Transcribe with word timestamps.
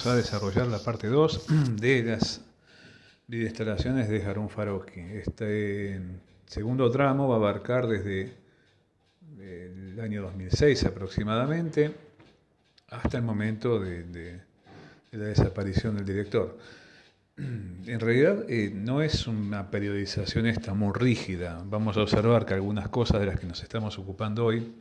vamos 0.00 0.14
a 0.14 0.16
desarrollar 0.16 0.66
la 0.68 0.78
parte 0.78 1.08
2 1.08 1.46
de 1.76 2.02
las 2.02 2.40
instalaciones 3.28 4.08
de 4.08 4.24
Harun 4.24 4.48
Faroqui. 4.48 4.98
Este 4.98 6.00
segundo 6.46 6.90
tramo 6.90 7.28
va 7.28 7.34
a 7.34 7.38
abarcar 7.38 7.86
desde 7.86 8.32
el 9.38 10.00
año 10.00 10.22
2006 10.22 10.84
aproximadamente 10.84 11.94
hasta 12.88 13.18
el 13.18 13.24
momento 13.24 13.78
de, 13.78 14.40
la 15.12 15.24
desaparición 15.24 15.96
del 15.96 16.06
director. 16.06 16.56
En 17.36 18.00
realidad 18.00 18.44
eh, 18.48 18.70
no 18.74 19.02
es 19.02 19.26
una 19.26 19.70
periodización 19.70 20.46
esta 20.46 20.72
muy 20.72 20.92
rígida. 20.94 21.62
Vamos 21.66 21.96
a 21.98 22.02
observar 22.02 22.46
que 22.46 22.54
algunas 22.54 22.88
cosas 22.88 23.20
de 23.20 23.26
las 23.26 23.38
que 23.38 23.46
nos 23.46 23.62
estamos 23.62 23.98
ocupando 23.98 24.46
hoy 24.46 24.72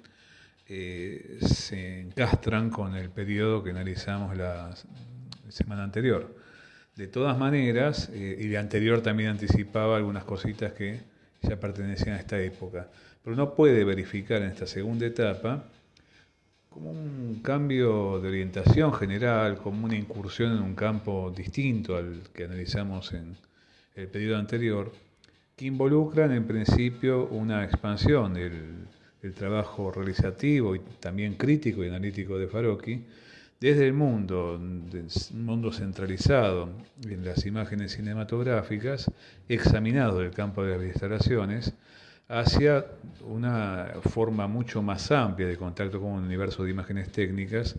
eh, 0.68 1.40
se 1.42 2.02
encastran 2.02 2.70
con 2.70 2.96
el 2.96 3.10
periodo 3.10 3.64
que 3.64 3.72
analizamos 3.72 4.38
la 4.38 4.76
semana 5.52 5.84
anterior. 5.84 6.36
De 6.96 7.08
todas 7.08 7.38
maneras, 7.38 8.10
eh, 8.14 8.38
y 8.40 8.48
de 8.48 8.58
anterior 8.58 9.02
también 9.02 9.30
anticipaba 9.30 9.98
algunas 9.98 10.24
cositas 10.24 10.74
que 10.74 11.02
ya 11.42 11.60
pertenecían 11.60 12.16
a 12.16 12.20
esta 12.20 12.40
época. 12.40 12.88
Pero 13.24 13.34
uno 13.34 13.56
puede 13.56 13.84
verificar 13.84 14.42
en 14.42 14.50
esta 14.50 14.68
segunda 14.68 15.06
etapa 15.06 15.66
como 16.70 16.92
un 16.92 17.42
cambio 17.42 18.20
de 18.20 18.28
orientación 18.28 18.94
general, 18.94 19.58
como 19.58 19.86
una 19.86 19.98
incursión 19.98 20.52
en 20.52 20.62
un 20.62 20.76
campo 20.76 21.34
distinto 21.36 21.98
al 21.98 22.22
que 22.34 22.44
analizamos 22.44 23.14
en 23.14 23.36
el 23.96 24.08
periodo 24.08 24.38
anterior, 24.38 24.92
que 25.56 25.66
involucran 25.66 26.32
en 26.32 26.46
principio 26.46 27.26
una 27.28 27.64
expansión 27.64 28.34
del 28.34 28.88
el 29.22 29.34
trabajo 29.34 29.92
realizativo 29.92 30.76
y 30.76 30.80
también 31.00 31.36
crítico 31.36 31.84
y 31.84 31.88
analítico 31.88 32.38
de 32.38 32.48
Faroqui, 32.48 33.04
desde 33.60 33.86
el 33.86 33.94
mundo, 33.94 34.56
un 34.58 35.46
mundo 35.46 35.72
centralizado 35.72 36.70
en 37.04 37.26
las 37.26 37.46
imágenes 37.46 37.92
cinematográficas, 37.92 39.12
examinado 39.50 40.20
del 40.20 40.32
campo 40.32 40.64
de 40.64 40.78
las 40.78 40.86
instalaciones, 40.86 41.74
hacia 42.30 42.86
una 43.28 43.88
forma 44.04 44.48
mucho 44.48 44.82
más 44.82 45.12
amplia 45.12 45.48
de 45.48 45.58
contacto 45.58 46.00
con 46.00 46.12
un 46.12 46.24
universo 46.24 46.64
de 46.64 46.72
imágenes 46.72 47.12
técnicas 47.12 47.76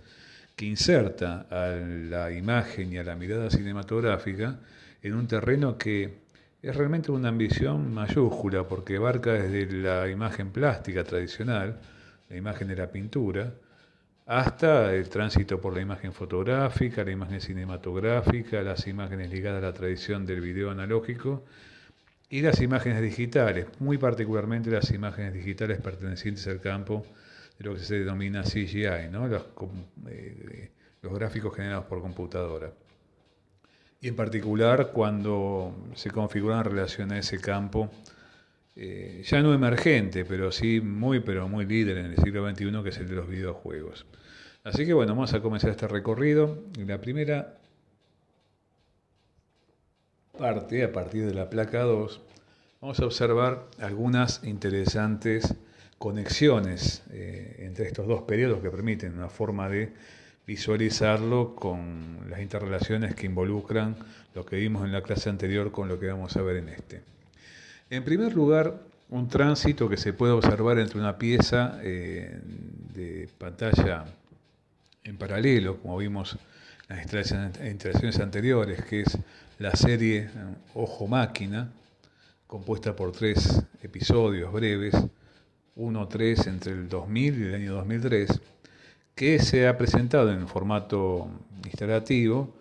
que 0.57 0.67
inserta 0.67 1.47
a 1.49 1.69
la 1.69 2.31
imagen 2.33 2.93
y 2.93 2.99
a 2.99 3.05
la 3.05 3.15
mirada 3.15 3.49
cinematográfica 3.49 4.59
en 5.03 5.15
un 5.15 5.27
terreno 5.27 5.79
que 5.79 6.19
es 6.63 6.77
realmente 6.77 7.11
una 7.11 7.29
ambición 7.29 7.95
mayúscula 7.95 8.69
porque 8.69 8.97
abarca 8.97 9.33
desde 9.33 9.73
la 9.73 10.11
imagen 10.11 10.51
plástica 10.51 11.05
tradicional, 11.05 11.81
la 12.29 12.37
imagen 12.37 12.69
de 12.69 12.77
la 12.77 12.91
pintura, 12.91 13.55
hasta 14.31 14.95
el 14.95 15.09
tránsito 15.09 15.61
por 15.61 15.75
la 15.75 15.81
imagen 15.81 16.13
fotográfica, 16.13 17.03
la 17.03 17.11
imagen 17.11 17.41
cinematográfica, 17.41 18.63
las 18.63 18.87
imágenes 18.87 19.29
ligadas 19.29 19.61
a 19.61 19.67
la 19.67 19.73
tradición 19.73 20.25
del 20.25 20.41
video 20.41 20.71
analógico 20.71 21.43
y 22.29 22.41
las 22.41 22.61
imágenes 22.61 23.03
digitales, 23.03 23.67
muy 23.81 23.99
particularmente 23.99 24.71
las 24.71 24.93
imágenes 24.93 25.35
digitales 25.35 25.81
pertenecientes 25.81 26.47
al 26.47 26.61
campo 26.61 27.05
de 27.59 27.65
lo 27.65 27.75
que 27.75 27.81
se 27.81 27.99
denomina 27.99 28.45
CGI, 28.45 29.11
los, 29.11 29.47
eh, 30.09 30.71
los 31.03 31.13
gráficos 31.13 31.57
generados 31.57 31.87
por 31.87 32.01
computadora. 32.01 32.73
Y 34.01 34.07
en 34.07 34.15
particular 34.15 34.93
cuando 34.93 35.75
se 35.97 36.13
configuran 36.13 36.65
relaciones 36.65 37.17
a 37.17 37.19
ese 37.19 37.41
campo, 37.41 37.91
eh, 38.83 39.23
ya 39.27 39.43
no 39.43 39.53
emergente, 39.53 40.25
pero 40.25 40.51
sí 40.51 40.81
muy, 40.81 41.21
pero 41.21 41.47
muy 41.49 41.67
líder 41.67 41.99
en 41.99 42.07
el 42.07 42.17
siglo 42.17 42.49
XXI, 42.49 42.83
que 42.83 42.89
es 42.89 42.97
el 42.97 43.09
de 43.09 43.15
los 43.15 43.29
videojuegos. 43.29 44.07
Así 44.65 44.87
que 44.87 44.95
bueno, 44.95 45.15
vamos 45.15 45.35
a 45.35 45.43
comenzar 45.43 45.69
este 45.69 45.87
recorrido. 45.87 46.65
La 46.87 46.99
primera 46.99 47.59
parte, 50.39 50.83
a 50.83 50.93
partir 50.93 51.27
de 51.27 51.35
la 51.35 51.51
placa 51.51 51.83
2, 51.83 52.23
vamos 52.81 53.01
a 53.01 53.05
observar 53.05 53.67
algunas 53.81 54.43
interesantes 54.45 55.55
conexiones 55.99 57.03
eh, 57.11 57.57
entre 57.59 57.87
estos 57.87 58.07
dos 58.07 58.23
periodos 58.23 58.63
que 58.63 58.71
permiten 58.71 59.13
una 59.19 59.29
forma 59.29 59.69
de 59.69 59.93
visualizarlo 60.47 61.55
con 61.55 62.31
las 62.31 62.41
interrelaciones 62.41 63.15
que 63.15 63.27
involucran 63.27 63.97
lo 64.35 64.47
que 64.47 64.57
vimos 64.57 64.87
en 64.87 64.93
la 64.93 65.03
clase 65.03 65.29
anterior 65.29 65.71
con 65.71 65.87
lo 65.87 66.01
que 66.01 66.07
vamos 66.07 66.35
a 66.39 66.41
ver 66.41 66.57
en 66.57 66.71
este. 66.71 67.20
En 67.91 68.05
primer 68.05 68.33
lugar, 68.33 68.81
un 69.09 69.27
tránsito 69.27 69.89
que 69.89 69.97
se 69.97 70.13
puede 70.13 70.33
observar 70.33 70.79
entre 70.79 71.01
una 71.01 71.19
pieza 71.19 71.81
eh, 71.83 72.41
de 72.95 73.29
pantalla 73.37 74.05
en 75.03 75.17
paralelo, 75.17 75.77
como 75.79 75.97
vimos 75.97 76.39
en 76.89 76.97
las 76.97 77.05
instalaciones 77.05 78.21
anteriores, 78.21 78.85
que 78.85 79.01
es 79.01 79.19
la 79.59 79.75
serie 79.75 80.19
eh, 80.19 80.31
Ojo 80.75 81.09
Máquina, 81.09 81.69
compuesta 82.47 82.95
por 82.95 83.11
tres 83.11 83.61
episodios 83.83 84.53
breves, 84.53 84.95
uno 85.75 86.07
tres 86.07 86.47
entre 86.47 86.73
el 86.75 86.89
2000 86.89 87.41
y 87.41 87.43
el 87.43 87.55
año 87.57 87.75
2003, 87.75 88.41
que 89.17 89.41
se 89.41 89.67
ha 89.67 89.77
presentado 89.77 90.31
en 90.33 90.47
formato 90.47 91.29
instalativo 91.65 92.55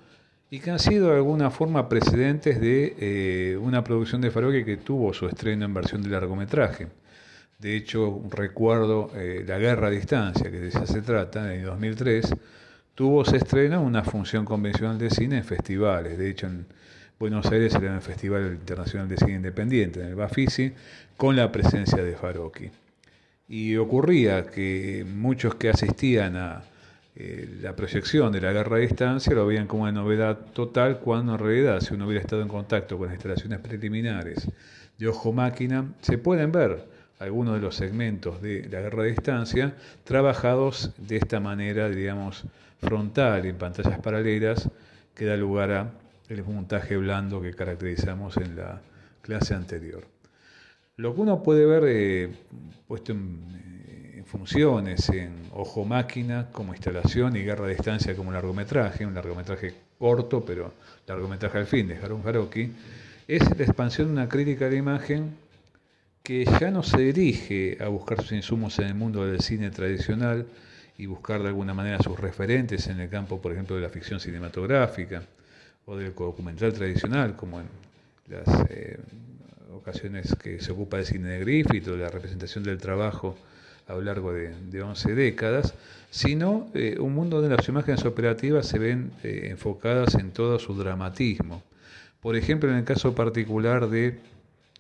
y 0.52 0.60
que 0.60 0.72
han 0.72 0.80
sido 0.80 1.10
de 1.10 1.18
alguna 1.18 1.52
forma 1.52 1.88
precedentes 1.88 2.60
de 2.60 2.96
eh, 3.00 3.58
una 3.58 3.84
producción 3.84 4.22
de 4.22 4.32
Faroque 4.32 4.66
que 4.66 4.78
tuvo 4.78 5.14
su 5.14 5.28
estreno 5.28 5.66
en 5.66 5.74
versión 5.74 6.02
de 6.02 6.10
largometraje. 6.10 6.88
De 7.60 7.76
hecho, 7.76 8.22
recuerdo 8.32 9.12
eh, 9.16 9.44
La 9.46 9.60
Guerra 9.60 9.88
a 9.88 9.92
Distancia, 9.92 10.50
que 10.50 10.60
de 10.60 10.70
esa 10.70 10.88
se 10.88 11.02
trata, 11.02 11.54
en 11.54 11.60
el 11.60 11.66
2003, 11.66 12.34
tuvo 12.96 13.24
su 13.26 13.36
estreno 13.36 13.82
en 13.82 13.86
una 13.86 14.04
función 14.04 14.46
convencional 14.46 14.98
de 14.98 15.10
cine 15.10 15.38
en 15.38 15.44
festivales. 15.44 16.18
De 16.18 16.30
hecho, 16.30 16.48
en 16.48 16.66
Buenos 17.20 17.46
Aires 17.52 17.76
era 17.76 17.94
el 17.94 18.02
Festival 18.02 18.54
Internacional 18.54 19.10
de 19.10 19.18
Cine 19.18 19.34
Independiente, 19.34 20.00
en 20.00 20.08
el 20.08 20.16
Bafisi, 20.16 20.72
con 21.18 21.36
la 21.36 21.52
presencia 21.52 22.02
de 22.02 22.16
Faroqui. 22.16 22.72
Y 23.50 23.76
ocurría 23.76 24.46
que 24.46 25.06
muchos 25.06 25.56
que 25.56 25.70
asistían 25.70 26.38
a 26.38 26.64
eh, 27.16 27.58
la 27.62 27.76
proyección 27.76 28.32
de 28.32 28.42
la 28.42 28.54
guerra 28.54 28.78
a 28.78 28.80
distancia 28.80 29.34
lo 29.34 29.46
veían 29.48 29.68
como 29.68 29.84
una 29.84 29.92
novedad 29.92 30.38
total, 30.54 31.00
cuando 31.00 31.34
en 31.34 31.40
realidad, 31.40 31.82
si 31.82 31.94
uno 31.94 32.06
hubiera 32.06 32.22
estado 32.22 32.42
en 32.42 32.48
contacto 32.48 32.98
con 32.98 33.08
las 33.08 33.16
instalaciones 33.16 33.60
preliminares 33.60 34.48
de 34.98 35.08
ojo 35.08 35.34
máquina, 35.34 35.94
se 36.02 36.18
pueden 36.18 36.52
ver 36.52 36.86
algunos 37.20 37.56
de 37.56 37.62
los 37.62 37.76
segmentos 37.76 38.42
de 38.42 38.68
la 38.70 38.82
guerra 38.82 39.04
a 39.04 39.08
distancia 39.08 39.76
trabajados 40.04 40.92
de 40.98 41.18
esta 41.18 41.40
manera, 41.40 41.90
digamos, 41.90 42.46
frontal, 42.80 43.46
en 43.46 43.58
pantallas 43.58 44.00
paralelas, 44.00 44.70
que 45.14 45.26
da 45.26 45.36
lugar 45.36 45.72
a 45.72 45.92
el 46.30 46.44
montaje 46.44 46.96
blando 46.96 47.42
que 47.42 47.54
caracterizamos 47.54 48.38
en 48.38 48.56
la 48.56 48.82
clase 49.22 49.56
anterior. 49.56 50.06
Lo 50.96 51.16
que 51.16 51.22
uno 51.22 51.44
puede 51.44 51.66
ver 51.66 51.84
eh, 51.88 52.30
puesto 52.88 53.14
eh, 53.14 54.09
en, 54.20 54.26
funciones, 54.26 55.10
en 55.10 55.32
ojo 55.54 55.86
máquina 55.86 56.48
como 56.52 56.74
instalación 56.74 57.36
y 57.38 57.44
guerra 57.44 57.66
a 57.66 57.70
distancia 57.70 58.16
como 58.16 58.32
largometraje, 58.32 59.06
un 59.06 59.14
largometraje 59.14 59.74
corto 59.98 60.44
pero 60.44 60.74
largometraje 61.08 61.58
al 61.58 61.68
fin 61.68 61.88
de 61.88 61.98
Harun 61.98 62.22
Haroki, 62.26 62.72
es 63.28 63.58
la 63.58 63.64
expansión 63.64 64.08
de 64.08 64.14
una 64.14 64.30
crítica 64.30 64.70
de 64.70 64.78
imagen 64.78 65.36
que 66.22 66.46
ya 66.46 66.70
no 66.70 66.84
se 66.84 67.02
dirige 67.02 67.78
a 67.80 67.88
buscar 67.88 68.22
sus 68.22 68.34
insumos 68.34 68.78
en 68.80 68.88
el 68.88 68.96
mundo 68.96 69.26
del 69.26 69.40
cine 69.40 69.72
tradicional 69.72 70.46
y 70.98 71.06
buscar 71.06 71.42
de 71.42 71.48
alguna 71.48 71.74
manera 71.74 72.00
sus 72.04 72.20
referentes 72.20 72.88
en 72.88 73.00
el 73.00 73.10
campo, 73.10 73.42
por 73.42 73.54
ejemplo, 73.54 73.78
de 73.78 73.84
la 73.84 73.90
ficción 73.90 74.20
cinematográfica 74.20 75.24
o 75.86 75.96
del 75.96 76.14
documental 76.14 76.74
tradicional, 76.74 77.36
como 77.38 77.62
en 77.62 77.68
las 78.28 78.70
eh, 78.70 79.00
ocasiones 79.74 80.36
que 80.36 80.60
se 80.60 80.74
ocupa 80.74 80.98
del 80.98 81.06
cine 81.06 81.30
de 81.30 81.40
Griffith 81.40 81.88
o 81.88 81.94
de 81.94 82.04
la 82.04 82.10
representación 82.10 82.66
del 82.66 82.78
trabajo 82.78 83.38
a 83.90 83.94
lo 83.94 84.02
largo 84.02 84.32
de, 84.32 84.54
de 84.70 84.82
11 84.82 85.16
décadas, 85.16 85.74
sino 86.12 86.68
eh, 86.74 86.98
un 87.00 87.14
mundo 87.14 87.42
donde 87.42 87.56
las 87.56 87.68
imágenes 87.68 88.06
operativas 88.06 88.68
se 88.68 88.80
ven 88.80 89.12
eh, 89.24 89.48
enfocadas 89.52 90.16
en 90.16 90.32
todo 90.32 90.60
su 90.60 90.76
dramatismo. 90.76 91.64
Por 92.22 92.36
ejemplo, 92.36 92.70
en 92.70 92.78
el 92.78 92.84
caso 92.84 93.16
particular 93.16 93.90
de 93.90 94.20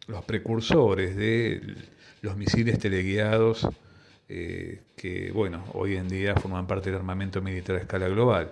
los 0.07 0.23
precursores 0.25 1.15
de 1.15 1.75
los 2.21 2.37
misiles 2.37 2.79
teleguiados, 2.79 3.67
eh, 4.27 4.81
que 4.95 5.31
bueno, 5.31 5.63
hoy 5.73 5.95
en 5.95 6.07
día 6.07 6.35
forman 6.35 6.67
parte 6.67 6.89
del 6.89 6.99
armamento 6.99 7.41
militar 7.41 7.77
a 7.77 7.79
escala 7.79 8.07
global. 8.07 8.51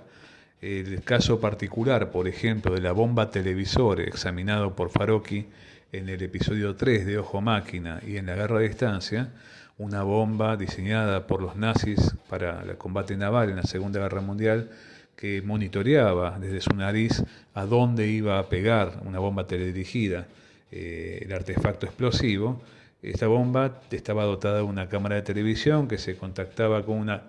El 0.59 1.03
caso 1.03 1.39
particular, 1.39 2.09
por 2.09 2.27
ejemplo, 2.27 2.73
de 2.73 2.81
la 2.81 2.91
bomba 2.91 3.29
televisor 3.29 4.01
examinado 4.01 4.75
por 4.75 4.89
Faroqui 4.89 5.45
en 5.91 6.09
el 6.09 6.21
episodio 6.23 6.75
3 6.75 7.05
de 7.05 7.19
Ojo 7.19 7.41
Máquina 7.41 8.01
y 8.05 8.17
en 8.17 8.25
la 8.25 8.35
Guerra 8.35 8.59
de 8.59 8.67
Distancia, 8.69 9.29
una 9.77 10.01
bomba 10.03 10.57
diseñada 10.57 11.27
por 11.27 11.41
los 11.41 11.55
nazis 11.55 12.15
para 12.29 12.63
el 12.63 12.77
combate 12.77 13.15
naval 13.15 13.49
en 13.49 13.57
la 13.57 13.63
Segunda 13.63 13.99
Guerra 13.99 14.21
Mundial 14.21 14.71
que 15.15 15.41
monitoreaba 15.41 16.37
desde 16.39 16.61
su 16.61 16.75
nariz 16.75 17.23
a 17.53 17.65
dónde 17.65 18.07
iba 18.07 18.39
a 18.39 18.49
pegar 18.49 19.01
una 19.05 19.19
bomba 19.19 19.47
teledirigida, 19.47 20.27
eh, 20.71 21.19
el 21.23 21.33
artefacto 21.33 21.85
explosivo. 21.85 22.61
Esta 23.01 23.27
bomba 23.27 23.81
estaba 23.91 24.25
dotada 24.25 24.57
de 24.57 24.63
una 24.63 24.89
cámara 24.89 25.15
de 25.15 25.21
televisión 25.23 25.87
que 25.87 25.97
se 25.97 26.15
contactaba 26.17 26.83
con 26.83 26.97
una 26.97 27.23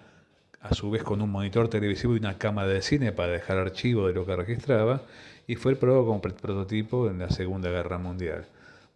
a 0.60 0.74
su 0.74 0.90
vez 0.90 1.02
con 1.02 1.22
un 1.22 1.30
monitor 1.30 1.68
televisivo 1.68 2.14
y 2.14 2.18
una 2.18 2.36
cámara 2.36 2.68
de 2.68 2.82
cine 2.82 3.12
para 3.12 3.32
dejar 3.32 3.58
archivo 3.58 4.08
de 4.08 4.14
lo 4.14 4.26
que 4.26 4.34
registraba, 4.34 5.02
y 5.46 5.54
fue 5.54 5.76
probado 5.76 6.06
como 6.06 6.20
prototipo 6.20 7.08
en 7.08 7.20
la 7.20 7.30
Segunda 7.30 7.70
Guerra 7.70 7.98
Mundial. 7.98 8.44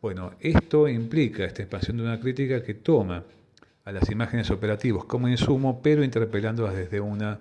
Bueno, 0.01 0.33
esto 0.41 0.89
implica 0.89 1.45
esta 1.45 1.63
expansión 1.63 1.99
de 1.99 2.03
una 2.03 2.19
crítica 2.19 2.63
que 2.63 2.75
toma 2.75 3.23
a 3.85 3.93
las 3.93 4.11
imágenes 4.11 4.51
operativas 4.51 5.05
como 5.05 5.29
insumo, 5.29 5.83
pero 5.83 6.05
interpelándolas 6.05 6.75
desde 6.75 7.01
una 7.01 7.41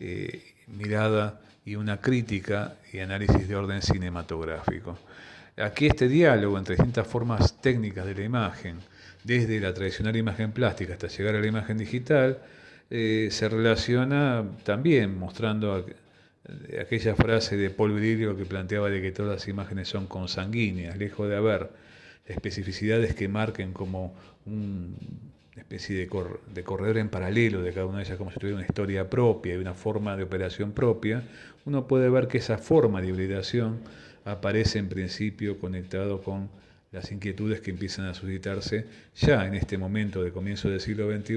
eh, 0.00 0.54
mirada 0.66 1.40
y 1.64 1.76
una 1.76 2.00
crítica 2.00 2.74
y 2.92 2.98
análisis 2.98 3.48
de 3.48 3.56
orden 3.56 3.82
cinematográfico. 3.82 4.98
Aquí 5.56 5.86
este 5.86 6.08
diálogo 6.08 6.56
entre 6.58 6.76
distintas 6.76 7.06
formas 7.06 7.60
técnicas 7.60 8.06
de 8.06 8.14
la 8.14 8.24
imagen, 8.24 8.76
desde 9.24 9.60
la 9.60 9.74
tradicional 9.74 10.16
imagen 10.16 10.52
plástica 10.52 10.92
hasta 10.92 11.08
llegar 11.08 11.34
a 11.34 11.40
la 11.40 11.46
imagen 11.46 11.78
digital, 11.78 12.38
eh, 12.90 13.28
se 13.30 13.48
relaciona 13.48 14.44
también 14.64 15.18
mostrando 15.18 15.84
aquella 16.80 17.14
frase 17.14 17.56
de 17.56 17.70
Paul 17.70 17.92
Virilio 17.94 18.36
que 18.36 18.46
planteaba 18.46 18.88
de 18.88 19.02
que 19.02 19.12
todas 19.12 19.32
las 19.32 19.48
imágenes 19.48 19.88
son 19.88 20.06
consanguíneas, 20.06 20.96
lejos 20.96 21.28
de 21.28 21.36
haber 21.36 21.70
especificidades 22.24 23.14
que 23.14 23.28
marquen 23.28 23.72
como 23.72 24.14
especie 25.58 25.96
de, 25.96 26.08
de, 26.54 26.64
corredor 26.64 26.98
en 26.98 27.08
paralelo 27.08 27.62
de 27.62 27.72
cada 27.72 27.86
una 27.86 27.98
de 27.98 28.04
ellas, 28.04 28.16
como 28.16 28.30
si 28.30 28.38
tuviera 28.38 28.56
una 28.56 28.66
historia 28.66 29.08
propia 29.10 29.54
y 29.54 29.58
una 29.58 29.74
forma 29.74 30.16
de 30.16 30.24
operación 30.24 30.72
propia, 30.72 31.22
uno 31.64 31.86
puede 31.86 32.08
ver 32.08 32.28
que 32.28 32.38
esa 32.38 32.58
forma 32.58 33.00
de 33.00 33.08
hibridación 33.08 33.80
aparece 34.24 34.78
en 34.78 34.88
principio 34.88 35.58
conectado 35.58 36.22
con 36.22 36.48
las 36.92 37.12
inquietudes 37.12 37.60
que 37.60 37.70
empiezan 37.70 38.06
a 38.06 38.14
suscitarse 38.14 38.86
ya 39.16 39.46
en 39.46 39.54
este 39.54 39.76
momento 39.76 40.22
de 40.22 40.32
comienzo 40.32 40.70
del 40.70 40.80
siglo 40.80 41.10
XXI 41.10 41.36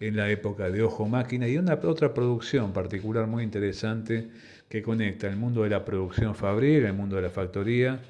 en 0.00 0.16
la 0.16 0.30
época 0.30 0.70
de 0.70 0.82
Ojo 0.82 1.06
Máquina 1.06 1.48
y 1.48 1.56
una 1.56 1.74
otra 1.74 2.12
producción 2.12 2.72
particular 2.72 3.26
muy 3.26 3.42
interesante 3.42 4.28
que 4.68 4.82
conecta 4.82 5.28
el 5.28 5.36
mundo 5.36 5.62
de 5.62 5.70
la 5.70 5.84
producción 5.84 6.34
fabril, 6.34 6.84
el 6.84 6.92
mundo 6.92 7.16
de 7.16 7.22
la 7.22 7.30
factoría, 7.30 8.00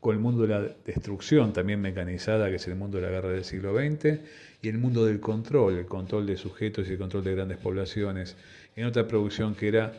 con 0.00 0.14
el 0.14 0.20
mundo 0.20 0.42
de 0.42 0.48
la 0.48 0.68
destrucción 0.84 1.52
también 1.52 1.80
mecanizada, 1.80 2.48
que 2.48 2.56
es 2.56 2.68
el 2.68 2.76
mundo 2.76 2.98
de 2.98 3.04
la 3.04 3.10
guerra 3.10 3.30
del 3.30 3.44
siglo 3.44 3.74
XX, 3.74 4.20
y 4.64 4.68
el 4.68 4.78
mundo 4.78 5.04
del 5.04 5.20
control, 5.20 5.78
el 5.78 5.86
control 5.86 6.26
de 6.26 6.36
sujetos 6.36 6.88
y 6.88 6.92
el 6.92 6.98
control 6.98 7.24
de 7.24 7.34
grandes 7.34 7.58
poblaciones, 7.58 8.36
en 8.76 8.86
otra 8.86 9.06
producción 9.06 9.54
que 9.54 9.68
era 9.68 9.92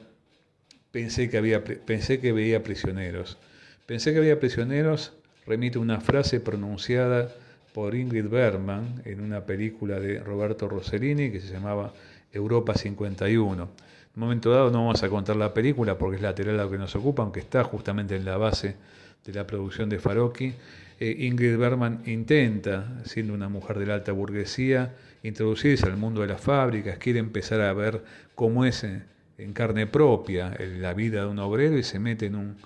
Pensé 0.95 1.29
que, 1.29 1.37
había, 1.37 1.61
pensé 1.61 2.21
que 2.21 2.31
veía 2.31 2.63
prisioneros. 2.63 3.37
Pensé 3.85 4.13
que 4.13 4.19
había 4.19 4.39
prisioneros, 4.39 5.11
remite 5.45 5.77
una 5.77 5.99
frase 5.99 6.39
pronunciada 6.39 7.35
por 7.73 7.95
Ingrid 7.95 8.29
Bergman 8.29 9.01
en 9.03 9.19
una 9.19 9.45
película 9.45 9.99
de 9.99 10.21
Roberto 10.21 10.69
Rossellini 10.69 11.31
que 11.31 11.41
se 11.41 11.51
llamaba 11.51 11.91
Europa 12.31 12.75
51. 12.75 13.61
En 13.61 13.67
un 13.67 13.69
momento 14.15 14.51
dado 14.51 14.71
no 14.71 14.85
vamos 14.85 15.03
a 15.03 15.09
contar 15.09 15.35
la 15.35 15.53
película 15.53 15.97
porque 15.97 16.15
es 16.15 16.21
lateral 16.21 16.57
a 16.61 16.63
lo 16.63 16.71
que 16.71 16.77
nos 16.77 16.95
ocupa, 16.95 17.23
aunque 17.23 17.41
está 17.41 17.65
justamente 17.65 18.15
en 18.15 18.23
la 18.23 18.37
base 18.37 18.77
de 19.25 19.33
la 19.33 19.45
producción 19.45 19.89
de 19.89 19.99
Farocchi. 19.99 20.53
Eh, 20.99 21.15
Ingrid 21.19 21.57
Bergman 21.57 22.01
intenta, 22.05 23.01
siendo 23.05 23.33
una 23.33 23.49
mujer 23.49 23.79
de 23.79 23.85
la 23.85 23.95
alta 23.95 24.11
burguesía, 24.11 24.95
introducirse 25.23 25.85
al 25.87 25.97
mundo 25.97 26.21
de 26.21 26.27
las 26.27 26.41
fábricas, 26.41 26.97
quiere 26.97 27.19
empezar 27.19 27.61
a 27.61 27.73
ver 27.73 28.03
cómo 28.35 28.65
es 28.65 28.83
en 28.83 29.53
carne 29.53 29.87
propia 29.87 30.55
la 30.59 30.93
vida 30.93 31.21
de 31.21 31.27
un 31.27 31.39
obrero 31.39 31.77
y 31.77 31.83
se 31.83 31.99
mete 31.99 32.27
en 32.27 32.35
un, 32.35 32.57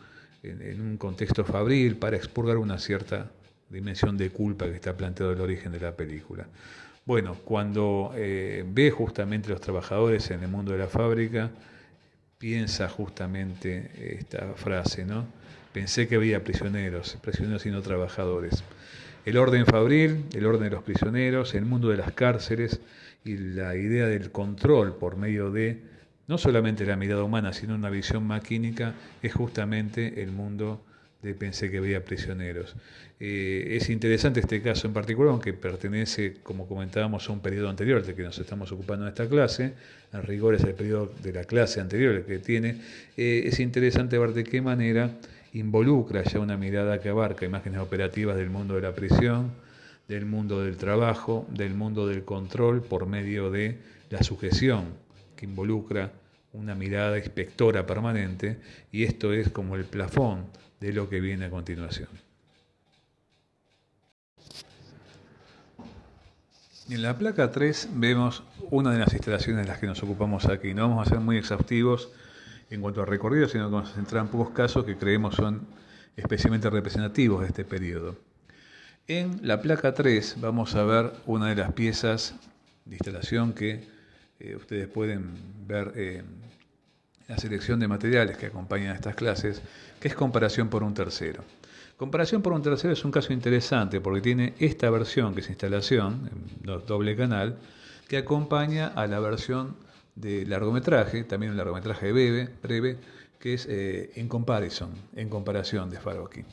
en 0.43 0.81
un 0.81 0.97
contexto 0.97 1.43
fabril 1.43 1.95
para 1.95 2.17
expurgar 2.17 2.57
una 2.57 2.77
cierta 2.77 3.31
dimensión 3.69 4.17
de 4.17 4.29
culpa 4.29 4.65
que 4.65 4.75
está 4.75 4.95
planteado 4.95 5.31
el 5.33 5.41
origen 5.41 5.71
de 5.71 5.79
la 5.79 5.95
película. 5.95 6.47
Bueno, 7.05 7.35
cuando 7.43 8.11
eh, 8.15 8.63
ve 8.67 8.91
justamente 8.91 9.49
los 9.49 9.61
trabajadores 9.61 10.29
en 10.31 10.43
el 10.43 10.49
mundo 10.49 10.73
de 10.73 10.77
la 10.77 10.87
fábrica, 10.87 11.49
piensa 12.37 12.87
justamente 12.87 14.17
esta 14.19 14.53
frase, 14.53 15.05
¿no? 15.05 15.25
Pensé 15.73 16.07
que 16.07 16.15
había 16.15 16.43
prisioneros, 16.43 17.17
prisioneros 17.21 17.65
y 17.65 17.69
no 17.69 17.81
trabajadores. 17.81 18.63
El 19.25 19.37
orden 19.37 19.65
fabril, 19.65 20.25
el 20.33 20.45
orden 20.45 20.63
de 20.63 20.69
los 20.71 20.83
prisioneros, 20.83 21.53
el 21.53 21.65
mundo 21.65 21.89
de 21.89 21.97
las 21.97 22.11
cárceles 22.13 22.79
y 23.23 23.37
la 23.37 23.75
idea 23.75 24.07
del 24.07 24.31
control 24.31 24.95
por 24.95 25.17
medio 25.17 25.51
de 25.51 25.81
no 26.27 26.37
solamente 26.37 26.85
la 26.85 26.95
mirada 26.95 27.23
humana, 27.23 27.53
sino 27.53 27.75
una 27.75 27.89
visión 27.89 28.25
maquínica, 28.25 28.93
es 29.21 29.33
justamente 29.33 30.23
el 30.23 30.31
mundo 30.31 30.83
de 31.21 31.33
Pensé 31.33 31.69
que 31.69 31.79
veía 31.79 32.03
prisioneros. 32.05 32.75
Eh, 33.19 33.75
es 33.75 33.89
interesante 33.89 34.39
este 34.39 34.61
caso 34.61 34.87
en 34.87 34.93
particular, 34.93 35.31
aunque 35.31 35.53
pertenece, 35.53 36.37
como 36.41 36.67
comentábamos, 36.67 37.27
a 37.27 37.33
un 37.33 37.41
periodo 37.41 37.69
anterior 37.69 38.05
del 38.05 38.15
que 38.15 38.23
nos 38.23 38.39
estamos 38.39 38.71
ocupando 38.71 39.05
en 39.05 39.09
esta 39.09 39.27
clase, 39.27 39.73
en 40.13 40.23
rigor 40.23 40.55
es 40.55 40.63
el 40.63 40.73
periodo 40.75 41.11
de 41.21 41.33
la 41.33 41.43
clase 41.43 41.81
anterior 41.81 42.15
el 42.15 42.23
que 42.23 42.39
tiene, 42.39 42.77
eh, 43.17 43.43
es 43.45 43.59
interesante 43.59 44.17
ver 44.17 44.33
de 44.33 44.43
qué 44.45 44.61
manera 44.61 45.11
involucra 45.53 46.23
ya 46.23 46.39
una 46.39 46.57
mirada 46.57 46.99
que 46.99 47.09
abarca 47.09 47.45
imágenes 47.45 47.79
operativas 47.79 48.35
del 48.37 48.49
mundo 48.49 48.75
de 48.75 48.81
la 48.81 48.93
prisión, 48.93 49.51
del 50.07 50.25
mundo 50.25 50.61
del 50.61 50.77
trabajo, 50.77 51.45
del 51.49 51.73
mundo 51.73 52.07
del 52.07 52.23
control 52.25 52.81
por 52.81 53.05
medio 53.05 53.51
de 53.51 53.79
la 54.09 54.23
sujeción 54.23 54.85
que 55.35 55.45
involucra 55.45 56.11
una 56.53 56.75
mirada 56.75 57.17
inspectora 57.17 57.85
permanente 57.85 58.59
y 58.91 59.03
esto 59.03 59.33
es 59.33 59.49
como 59.49 59.75
el 59.75 59.85
plafón 59.85 60.45
de 60.79 60.93
lo 60.93 61.09
que 61.09 61.19
viene 61.19 61.45
a 61.45 61.49
continuación. 61.49 62.09
En 66.89 67.03
la 67.03 67.15
placa 67.15 67.51
3 67.51 67.89
vemos 67.93 68.41
una 68.71 68.91
de 68.91 68.97
las 68.97 69.13
instalaciones 69.13 69.63
de 69.63 69.71
las 69.71 69.79
que 69.79 69.85
nos 69.85 70.01
ocupamos 70.01 70.45
aquí. 70.45 70.73
No 70.73 70.89
vamos 70.89 71.05
a 71.05 71.09
ser 71.11 71.19
muy 71.19 71.37
exhaustivos 71.37 72.09
en 72.69 72.81
cuanto 72.81 73.01
a 73.01 73.05
recorrido, 73.05 73.47
sino 73.47 73.69
que 73.81 73.89
centrar 73.89 74.25
en 74.25 74.31
pocos 74.31 74.51
casos 74.51 74.85
que 74.85 74.97
creemos 74.97 75.35
son 75.35 75.67
especialmente 76.15 76.69
representativos 76.69 77.41
de 77.41 77.47
este 77.47 77.65
periodo. 77.65 78.15
En 79.07 79.39
la 79.41 79.61
placa 79.61 79.93
3 79.93 80.35
vamos 80.39 80.75
a 80.75 80.83
ver 80.83 81.13
una 81.25 81.47
de 81.47 81.55
las 81.55 81.73
piezas 81.73 82.35
de 82.85 82.95
instalación 82.95 83.53
que 83.53 83.87
eh, 84.39 84.55
ustedes 84.55 84.87
pueden 84.87 85.33
ver 85.65 85.93
en 85.95 86.25
la 87.27 87.37
selección 87.37 87.79
de 87.79 87.87
materiales 87.87 88.37
que 88.37 88.47
acompañan 88.47 88.91
a 88.91 88.95
estas 88.95 89.15
clases, 89.15 89.61
que 89.99 90.07
es 90.07 90.15
comparación 90.15 90.69
por 90.69 90.83
un 90.83 90.93
tercero. 90.93 91.43
Comparación 91.97 92.41
por 92.41 92.53
un 92.53 92.61
tercero 92.61 92.93
es 92.93 93.03
un 93.03 93.11
caso 93.11 93.33
interesante 93.33 93.99
porque 93.99 94.21
tiene 94.21 94.53
esta 94.59 94.89
versión, 94.89 95.33
que 95.33 95.41
es 95.41 95.49
instalación, 95.49 96.29
doble 96.87 97.15
canal, 97.15 97.57
que 98.07 98.17
acompaña 98.17 98.87
a 98.87 99.05
la 99.05 99.19
versión 99.19 99.75
de 100.19 100.45
largometraje, 100.45 101.23
también 101.23 101.51
un 101.51 101.57
largometraje 101.57 102.11
breve, 102.11 102.49
breve 102.61 102.97
que 103.39 103.53
es 103.53 103.65
eh, 103.69 104.11
en 104.15 104.27
comparison, 104.27 104.91
en 105.15 105.29
comparación 105.29 105.89
de 105.89 105.99
Farocchi. 105.99 106.43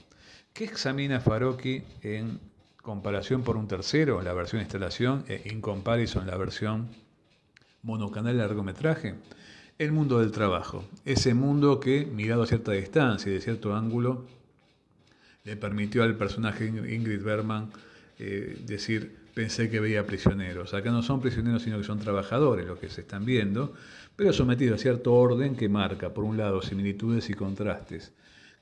¿Qué 0.52 0.64
examina 0.64 1.20
Farocchi 1.20 1.82
en 2.02 2.38
comparación 2.80 3.42
por 3.42 3.56
un 3.56 3.66
tercero, 3.66 4.22
la 4.22 4.32
versión 4.32 4.62
instalación, 4.62 5.24
e 5.26 5.42
in 5.50 5.60
comparison, 5.60 6.26
la 6.26 6.36
versión 6.36 6.88
monocanal 7.82 8.38
largometraje? 8.38 9.14
El 9.78 9.92
mundo 9.92 10.20
del 10.20 10.30
trabajo, 10.30 10.84
ese 11.04 11.34
mundo 11.34 11.80
que, 11.80 12.06
mirado 12.06 12.44
a 12.44 12.46
cierta 12.46 12.72
distancia 12.72 13.30
y 13.30 13.34
de 13.34 13.40
cierto 13.40 13.74
ángulo, 13.74 14.24
le 15.44 15.56
permitió 15.56 16.02
al 16.02 16.16
personaje 16.16 16.66
Ingrid 16.66 17.22
Bergman 17.22 17.70
eh, 18.18 18.58
decir, 18.64 19.25
pensé 19.36 19.68
que 19.68 19.80
veía 19.80 20.06
prisioneros. 20.06 20.72
Acá 20.72 20.90
no 20.90 21.02
son 21.02 21.20
prisioneros, 21.20 21.60
sino 21.60 21.76
que 21.76 21.84
son 21.84 21.98
trabajadores 21.98 22.64
los 22.64 22.78
que 22.78 22.88
se 22.88 23.02
están 23.02 23.26
viendo, 23.26 23.74
pero 24.16 24.32
sometidos 24.32 24.80
a 24.80 24.82
cierto 24.82 25.12
orden 25.12 25.54
que 25.56 25.68
marca, 25.68 26.14
por 26.14 26.24
un 26.24 26.38
lado, 26.38 26.62
similitudes 26.62 27.28
y 27.28 27.34
contrastes. 27.34 28.14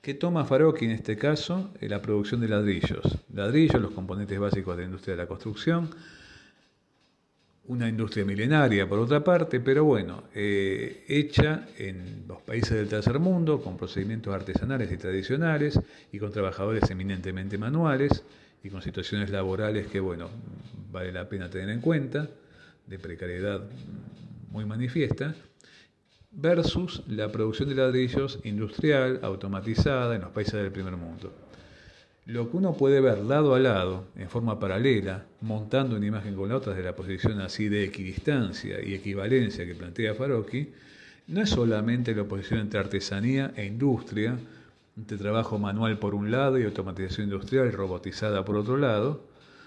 que 0.02 0.14
toma 0.14 0.44
Farocchi 0.44 0.86
en 0.86 0.90
este 0.90 1.16
caso? 1.16 1.70
La 1.80 2.02
producción 2.02 2.40
de 2.40 2.48
ladrillos. 2.48 3.04
Ladrillos, 3.32 3.80
los 3.80 3.92
componentes 3.92 4.36
básicos 4.36 4.76
de 4.76 4.82
la 4.82 4.86
industria 4.86 5.14
de 5.14 5.22
la 5.22 5.28
construcción, 5.28 5.90
una 7.66 7.88
industria 7.88 8.24
milenaria 8.24 8.88
por 8.88 8.98
otra 8.98 9.22
parte, 9.22 9.60
pero 9.60 9.84
bueno, 9.84 10.24
eh, 10.34 11.04
hecha 11.06 11.68
en 11.78 12.24
los 12.26 12.42
países 12.42 12.72
del 12.72 12.88
tercer 12.88 13.20
mundo, 13.20 13.62
con 13.62 13.76
procedimientos 13.76 14.34
artesanales 14.34 14.90
y 14.90 14.96
tradicionales 14.96 15.78
y 16.10 16.18
con 16.18 16.32
trabajadores 16.32 16.90
eminentemente 16.90 17.58
manuales 17.58 18.24
y 18.64 18.70
con 18.70 18.82
situaciones 18.82 19.30
laborales 19.30 19.86
que, 19.86 20.00
bueno, 20.00 20.30
vale 20.90 21.12
la 21.12 21.28
pena 21.28 21.50
tener 21.50 21.68
en 21.68 21.80
cuenta, 21.80 22.28
de 22.86 22.98
precariedad 22.98 23.62
muy 24.50 24.64
manifiesta, 24.64 25.34
versus 26.32 27.02
la 27.06 27.30
producción 27.30 27.68
de 27.68 27.76
ladrillos 27.76 28.40
industrial, 28.42 29.20
automatizada 29.22 30.14
en 30.16 30.22
los 30.22 30.30
países 30.30 30.54
del 30.54 30.72
primer 30.72 30.96
mundo. 30.96 31.32
Lo 32.26 32.50
que 32.50 32.56
uno 32.56 32.74
puede 32.74 33.02
ver 33.02 33.18
lado 33.18 33.54
a 33.54 33.60
lado, 33.60 34.06
en 34.16 34.30
forma 34.30 34.58
paralela, 34.58 35.26
montando 35.42 35.96
una 35.96 36.06
imagen 36.06 36.34
con 36.34 36.48
la 36.48 36.56
otra 36.56 36.72
desde 36.72 36.86
la 36.86 36.96
posición 36.96 37.40
así 37.42 37.68
de 37.68 37.84
equidistancia 37.84 38.82
y 38.82 38.94
equivalencia 38.94 39.66
que 39.66 39.74
plantea 39.74 40.14
Farocchi, 40.14 40.72
no 41.26 41.42
es 41.42 41.50
solamente 41.50 42.14
la 42.14 42.22
oposición 42.22 42.60
entre 42.60 42.80
artesanía 42.80 43.52
e 43.56 43.66
industria, 43.66 44.38
entre 44.96 45.18
trabajo 45.18 45.58
manual 45.58 45.98
por 45.98 46.14
un 46.14 46.30
lado 46.30 46.58
y 46.58 46.64
automatización 46.64 47.28
industrial 47.28 47.72
robotizada 47.72 48.44
por 48.44 48.56
otro 48.56 48.76
lado, 48.76 49.24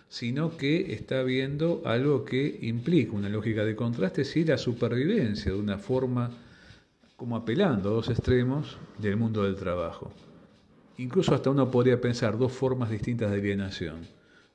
sino 0.09 0.55
que 0.55 0.93
está 0.93 1.21
viendo 1.23 1.81
algo 1.85 2.23
que 2.23 2.59
implica 2.61 3.11
una 3.11 3.29
lógica 3.29 3.65
de 3.65 3.75
contraste, 3.75 4.23
y 4.35 4.45
la 4.45 4.57
supervivencia 4.57 5.51
de 5.51 5.59
una 5.59 5.77
forma 5.77 6.31
como 7.17 7.35
apelando 7.35 7.89
a 7.89 7.93
dos 7.93 8.09
extremos 8.09 8.77
del 8.99 9.17
mundo 9.17 9.43
del 9.43 9.55
trabajo. 9.55 10.11
Incluso 10.97 11.35
hasta 11.35 11.49
uno 11.49 11.69
podría 11.69 11.99
pensar 11.99 12.37
dos 12.37 12.53
formas 12.53 12.89
distintas 12.89 13.31
de 13.31 13.37
alienación. 13.37 14.07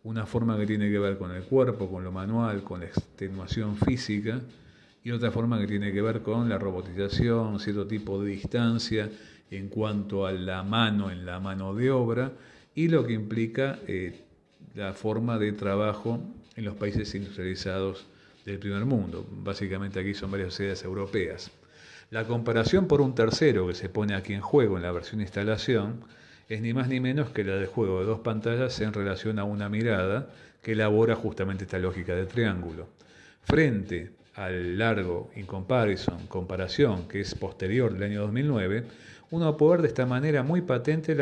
Una 0.04 0.26
forma 0.26 0.56
que 0.56 0.66
tiene 0.66 0.90
que 0.90 0.98
ver 0.98 1.18
con 1.18 1.30
el 1.32 1.42
cuerpo, 1.44 1.90
con 1.90 2.02
lo 2.02 2.10
manual, 2.10 2.62
con 2.62 2.80
la 2.80 2.86
extenuación 2.86 3.76
física, 3.76 4.40
y 5.04 5.10
otra 5.10 5.30
forma 5.30 5.60
que 5.60 5.66
tiene 5.66 5.92
que 5.92 6.00
ver 6.00 6.22
con 6.22 6.48
la 6.48 6.58
robotización, 6.58 7.58
cierto 7.60 7.86
tipo 7.86 8.22
de 8.22 8.30
distancia 8.30 9.10
en 9.52 9.68
cuanto 9.68 10.26
a 10.26 10.32
la 10.32 10.62
mano 10.62 11.10
en 11.10 11.26
la 11.26 11.38
mano 11.38 11.74
de 11.74 11.90
obra 11.90 12.32
y 12.74 12.88
lo 12.88 13.06
que 13.06 13.12
implica 13.12 13.78
eh, 13.86 14.24
la 14.74 14.94
forma 14.94 15.38
de 15.38 15.52
trabajo 15.52 16.20
en 16.56 16.64
los 16.64 16.74
países 16.74 17.14
industrializados 17.14 18.06
del 18.46 18.58
primer 18.58 18.86
mundo. 18.86 19.26
Básicamente 19.30 20.00
aquí 20.00 20.14
son 20.14 20.30
varias 20.30 20.54
sociedades 20.54 20.82
europeas. 20.84 21.50
La 22.10 22.24
comparación 22.24 22.88
por 22.88 23.00
un 23.00 23.14
tercero 23.14 23.66
que 23.66 23.74
se 23.74 23.88
pone 23.88 24.14
aquí 24.14 24.32
en 24.32 24.40
juego 24.40 24.76
en 24.76 24.82
la 24.82 24.92
versión 24.92 25.20
instalación 25.20 26.04
es 26.48 26.60
ni 26.60 26.72
más 26.74 26.88
ni 26.88 27.00
menos 27.00 27.30
que 27.30 27.44
la 27.44 27.56
del 27.56 27.66
juego 27.66 28.00
de 28.00 28.06
dos 28.06 28.20
pantallas 28.20 28.80
en 28.80 28.92
relación 28.92 29.38
a 29.38 29.44
una 29.44 29.68
mirada 29.68 30.30
que 30.62 30.72
elabora 30.72 31.14
justamente 31.14 31.64
esta 31.64 31.78
lógica 31.78 32.14
de 32.14 32.26
triángulo. 32.26 32.88
Frente 33.42 34.12
al 34.34 34.78
largo 34.78 35.30
in 35.36 35.46
comparison, 35.46 36.26
comparación, 36.26 37.06
que 37.08 37.20
es 37.20 37.34
posterior 37.34 37.92
del 37.92 38.02
año 38.04 38.22
2009, 38.22 38.84
uno 39.32 39.56
puede 39.56 39.72
ver 39.72 39.82
de 39.82 39.88
esta 39.88 40.04
manera 40.04 40.42
muy 40.42 40.60
patente 40.60 41.16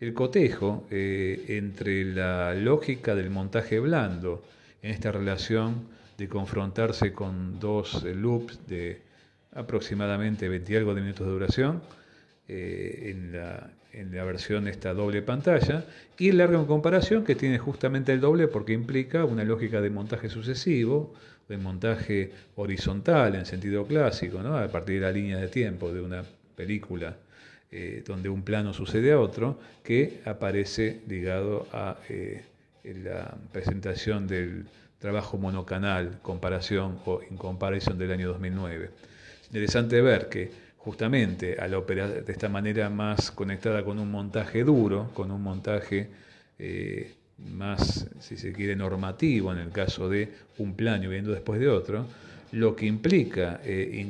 el 0.00 0.14
cotejo 0.14 0.86
eh, 0.90 1.44
entre 1.48 2.04
la 2.06 2.54
lógica 2.54 3.14
del 3.14 3.28
montaje 3.28 3.78
blando 3.78 4.42
en 4.80 4.90
esta 4.90 5.12
relación 5.12 5.86
de 6.16 6.28
confrontarse 6.28 7.12
con 7.12 7.60
dos 7.60 8.04
eh, 8.04 8.14
loops 8.14 8.66
de 8.66 9.02
aproximadamente 9.54 10.48
20 10.48 10.72
y 10.72 10.76
algo 10.76 10.94
de 10.94 11.02
minutos 11.02 11.26
de 11.26 11.32
duración 11.32 11.82
eh, 12.48 13.12
en, 13.14 13.32
la, 13.32 13.70
en, 13.92 14.16
la, 14.16 14.24
versión 14.24 14.66
esta 14.66 14.94
doble 14.94 15.20
pantalla 15.20 15.84
y 16.18 16.30
el 16.30 16.38
largo 16.38 16.58
en 16.58 16.66
comparación 16.66 17.22
que 17.22 17.34
tiene 17.34 17.58
justamente 17.58 18.14
el 18.14 18.20
doble 18.20 18.48
porque 18.48 18.72
implica 18.72 19.26
una 19.26 19.44
lógica 19.44 19.82
de 19.82 19.90
montaje 19.90 20.30
sucesivo, 20.30 21.12
de 21.50 21.58
montaje 21.58 22.32
horizontal 22.56 23.34
en 23.34 23.44
sentido 23.44 23.86
clásico, 23.86 24.42
¿no? 24.42 24.56
a 24.56 24.68
partir 24.68 25.00
de 25.00 25.00
la 25.02 25.12
línea 25.12 25.36
de 25.36 25.48
tiempo 25.48 25.92
de 25.92 26.00
una 26.00 26.24
película 26.56 27.14
eh, 27.72 28.04
donde 28.06 28.28
un 28.28 28.42
plano 28.42 28.74
sucede 28.74 29.12
a 29.12 29.18
otro, 29.18 29.58
que 29.82 30.20
aparece 30.26 31.00
ligado 31.08 31.66
a 31.72 31.96
eh, 32.08 32.42
la 32.84 33.34
presentación 33.50 34.26
del 34.26 34.66
trabajo 34.98 35.38
monocanal, 35.38 36.18
comparación 36.22 36.98
o 37.06 37.20
in 37.28 37.36
comparison 37.36 37.98
del 37.98 38.12
año 38.12 38.28
2009. 38.28 38.90
Es 39.40 39.46
interesante 39.46 40.00
ver 40.00 40.28
que 40.28 40.50
justamente 40.76 41.56
al 41.58 41.74
operar 41.74 42.24
de 42.24 42.32
esta 42.32 42.48
manera 42.48 42.90
más 42.90 43.30
conectada 43.30 43.82
con 43.84 43.98
un 43.98 44.10
montaje 44.10 44.64
duro, 44.64 45.10
con 45.14 45.30
un 45.30 45.42
montaje 45.42 46.10
eh, 46.58 47.14
más, 47.38 48.06
si 48.20 48.36
se 48.36 48.52
quiere, 48.52 48.76
normativo 48.76 49.52
en 49.52 49.58
el 49.58 49.70
caso 49.70 50.08
de 50.08 50.28
un 50.58 50.74
plano 50.74 51.08
viendo 51.08 51.32
después 51.32 51.58
de 51.58 51.68
otro, 51.68 52.06
lo 52.52 52.76
que 52.76 52.86
implica 52.86 53.60
eh, 53.64 54.04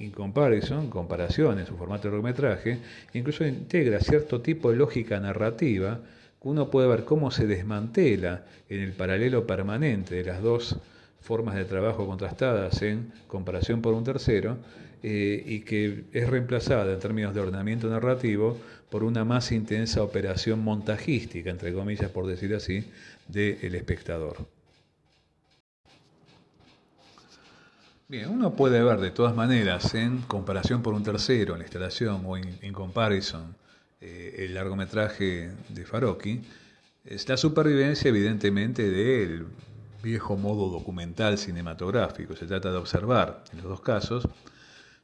in, 0.00 0.10
comparison, 0.10 0.88
comparación 0.88 1.58
en 1.58 1.66
su 1.66 1.76
formato 1.76 2.04
de 2.04 2.12
largometraje, 2.12 2.78
incluso 3.12 3.46
integra 3.46 4.00
cierto 4.00 4.40
tipo 4.40 4.70
de 4.70 4.76
lógica 4.76 5.20
narrativa 5.20 6.00
que 6.40 6.48
uno 6.48 6.70
puede 6.70 6.88
ver 6.88 7.04
cómo 7.04 7.30
se 7.30 7.46
desmantela 7.46 8.44
en 8.68 8.80
el 8.80 8.92
paralelo 8.92 9.46
permanente 9.46 10.14
de 10.14 10.24
las 10.24 10.42
dos 10.42 10.76
formas 11.20 11.54
de 11.54 11.64
trabajo 11.64 12.06
contrastadas 12.06 12.80
en 12.82 13.12
comparación 13.26 13.82
por 13.82 13.94
un 13.94 14.04
tercero 14.04 14.56
eh, 15.02 15.42
y 15.44 15.60
que 15.60 16.04
es 16.12 16.30
reemplazada 16.30 16.92
en 16.92 16.98
términos 16.98 17.34
de 17.34 17.40
ordenamiento 17.40 17.90
narrativo 17.90 18.56
por 18.88 19.04
una 19.04 19.24
más 19.24 19.52
intensa 19.52 20.02
operación 20.02 20.60
montajística, 20.60 21.50
entre 21.50 21.74
comillas 21.74 22.10
por 22.10 22.26
decir 22.26 22.54
así, 22.54 22.84
del 23.28 23.74
espectador. 23.74 24.55
Bien, 28.08 28.30
uno 28.30 28.54
puede 28.54 28.84
ver 28.84 29.00
de 29.00 29.10
todas 29.10 29.34
maneras 29.34 29.92
en 29.94 30.18
comparación 30.22 30.80
por 30.80 30.94
un 30.94 31.02
tercero, 31.02 31.54
en 31.54 31.58
la 31.58 31.64
instalación 31.64 32.22
o 32.24 32.36
en, 32.36 32.72
comparison, 32.72 33.56
eh, 34.00 34.44
el 34.44 34.54
largometraje 34.54 35.50
de 35.68 35.84
Farocchi, 35.84 36.40
es 37.04 37.28
la 37.28 37.36
supervivencia 37.36 38.08
evidentemente 38.08 38.88
del 38.88 39.46
viejo 40.04 40.36
modo 40.36 40.68
documental 40.68 41.36
cinematográfico. 41.36 42.36
Se 42.36 42.46
trata 42.46 42.70
de 42.70 42.76
observar, 42.76 43.42
en 43.52 43.58
los 43.58 43.66
dos 43.70 43.80
casos, 43.80 44.28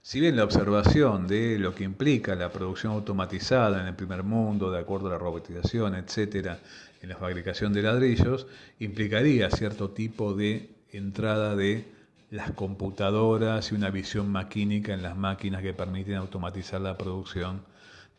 si 0.01 0.21
bien 0.21 0.37
la 0.37 0.45
observación 0.45 1.27
de 1.27 1.59
lo 1.59 1.75
que 1.75 1.83
implica 1.83 2.37
la 2.37 2.53
producción 2.53 2.93
automatizada 2.93 3.81
en 3.81 3.89
el 3.89 3.97
primer 3.97 4.23
mundo, 4.23 4.71
de 4.71 4.79
acuerdo 4.79 5.09
a 5.09 5.13
la 5.13 5.19
robotización, 5.19 5.97
etcétera, 5.97 6.61
en 7.01 7.09
la 7.09 7.17
fabricación 7.17 7.73
de 7.73 7.83
ladrillos, 7.83 8.47
implicaría 8.79 9.51
cierto 9.51 9.91
tipo 9.91 10.35
de 10.35 10.71
entrada 10.93 11.57
de 11.57 12.01
las 12.33 12.53
computadoras 12.53 13.71
y 13.71 13.75
una 13.75 13.91
visión 13.91 14.31
maquínica 14.31 14.95
en 14.95 15.03
las 15.03 15.17
máquinas 15.17 15.61
que 15.61 15.75
permiten 15.75 16.15
automatizar 16.15 16.81
la 16.81 16.97
producción 16.97 17.61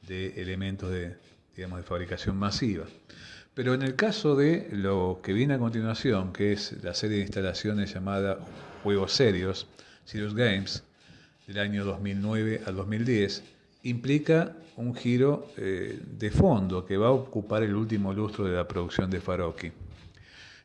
de 0.08 0.40
elementos 0.40 0.92
de, 0.92 1.18
digamos, 1.56 1.80
de 1.80 1.84
fabricación 1.84 2.38
masiva. 2.38 2.86
Pero 3.56 3.74
en 3.74 3.82
el 3.82 3.96
caso 3.96 4.36
de 4.36 4.70
lo 4.72 5.20
que 5.24 5.34
viene 5.34 5.56
a 5.56 5.58
continuación, 5.58 6.32
que 6.32 6.54
es 6.54 6.84
la 6.84 6.94
serie 6.94 7.18
de 7.18 7.24
instalaciones 7.24 7.92
llamada 7.92 8.38
Juegos 8.84 9.14
Serios, 9.14 9.66
Serious 10.06 10.36
Games, 10.36 10.84
del 11.48 11.58
año 11.58 11.84
2009 11.84 12.62
al 12.68 12.76
2010, 12.76 13.44
implica 13.82 14.56
un 14.78 14.94
giro 14.94 15.48
eh, 15.58 16.00
de 16.20 16.30
fondo 16.30 16.86
que 16.86 16.98
va 16.98 17.08
a 17.08 17.12
ocupar 17.12 17.64
el 17.64 17.74
último 17.74 18.14
lustro 18.14 18.46
de 18.46 18.56
la 18.56 18.68
producción 18.68 19.10
de 19.10 19.20
Farocchi. 19.20 19.72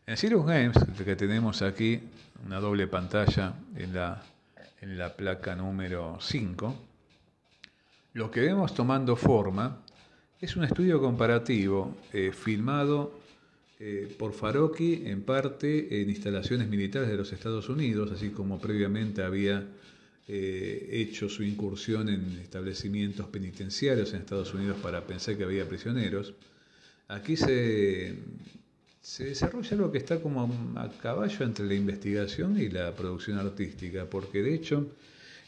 En 0.07 0.17
Serious 0.19 0.45
Games, 0.45 0.77
que 1.03 1.17
tenemos 1.17 1.63
aquí 1.63 2.03
una 2.45 2.61
doble 2.61 2.87
pantalla 2.87 3.55
en 3.77 3.95
la, 3.95 4.23
en 4.81 4.99
la 4.99 5.15
placa 5.15 5.55
número 5.55 6.19
5, 6.21 6.77
lo 8.15 8.31
que 8.31 8.41
vemos 8.41 8.75
tomando 8.75 9.17
forma 9.17 9.83
es 10.41 10.57
un 10.57 10.65
estudio 10.65 11.01
comparativo 11.01 11.97
eh, 12.13 12.33
filmado 12.33 13.21
eh, 13.81 14.13
por 14.19 14.33
Farocchi 14.33 15.03
en 15.07 15.23
parte 15.23 16.01
en 16.01 16.11
instalaciones 16.11 16.69
militares 16.69 17.09
de 17.09 17.17
los 17.17 17.33
Estados 17.33 17.69
Unidos, 17.69 18.11
así 18.13 18.31
como 18.31 18.61
previamente 18.61 19.23
había 19.23 19.65
eh, 20.27 20.89
hecho 20.91 21.29
su 21.29 21.43
incursión 21.43 22.09
en 22.09 22.39
establecimientos 22.41 23.27
penitenciarios 23.29 24.13
en 24.13 24.21
Estados 24.21 24.53
Unidos 24.53 24.79
para 24.83 25.07
pensar 25.07 25.37
que 25.37 25.45
había 25.45 25.69
prisioneros. 25.69 26.35
Aquí 27.09 27.37
se, 27.37 28.15
se 29.01 29.25
desarrolla 29.25 29.71
algo 29.73 29.93
que 29.93 29.99
está 29.99 30.21
como 30.21 30.45
a 30.77 30.89
caballo 30.99 31.45
entre 31.45 31.67
la 31.67 31.75
investigación 31.75 32.59
y 32.59 32.69
la 32.69 32.95
producción 32.95 33.39
artística, 33.39 34.07
porque 34.07 34.43
de 34.43 34.55
hecho 34.55 34.87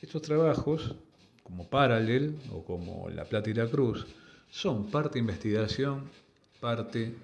estos 0.02 0.22
trabajos, 0.22 0.94
como 1.42 1.68
Paralel 1.68 2.36
o 2.52 2.64
como 2.64 3.08
La 3.10 3.24
Plata 3.24 3.50
y 3.50 3.54
la 3.54 3.68
Cruz, 3.68 4.06
son 4.48 4.90
parte 4.90 5.18
investigación, 5.18 6.04
parte 6.60 7.14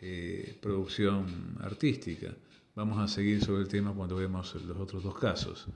eh, 0.00 0.56
producción 0.60 1.56
artística. 1.60 2.34
Vamos 2.74 2.98
a 2.98 3.08
seguir 3.08 3.42
sobre 3.42 3.62
el 3.62 3.68
tema 3.68 3.92
cuando 3.94 4.16
vemos 4.16 4.54
los 4.66 4.76
otros 4.76 5.02
dos 5.02 5.18
casos. 5.18 5.66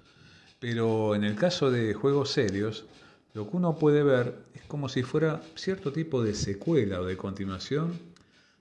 Pero 0.58 1.14
en 1.14 1.24
el 1.24 1.36
caso 1.36 1.70
de 1.70 1.94
juegos 1.94 2.30
serios, 2.30 2.84
lo 3.32 3.48
que 3.48 3.56
uno 3.56 3.78
puede 3.78 4.02
ver 4.02 4.34
es 4.54 4.62
como 4.62 4.88
si 4.88 5.02
fuera 5.02 5.40
cierto 5.54 5.92
tipo 5.92 6.22
de 6.22 6.34
secuela 6.34 7.00
o 7.00 7.06
de 7.06 7.16
continuación 7.16 7.98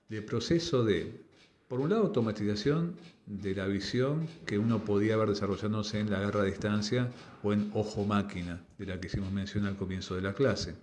del 0.08 0.24
proceso 0.24 0.84
de 0.84 1.29
por 1.70 1.78
un 1.78 1.88
lado, 1.88 2.02
automatización 2.02 2.96
de 3.26 3.54
la 3.54 3.68
visión 3.68 4.26
que 4.44 4.58
uno 4.58 4.84
podía 4.84 5.16
ver 5.16 5.28
desarrollándose 5.28 6.00
en 6.00 6.10
la 6.10 6.18
guerra 6.18 6.42
a 6.42 6.46
distancia 6.46 7.08
o 7.44 7.52
en 7.52 7.70
ojo-máquina, 7.74 8.60
de 8.76 8.86
la 8.86 9.00
que 9.00 9.06
hicimos 9.06 9.30
mención 9.30 9.66
al 9.66 9.76
comienzo 9.76 10.16
de 10.16 10.22
la 10.22 10.34
clase. 10.34 10.74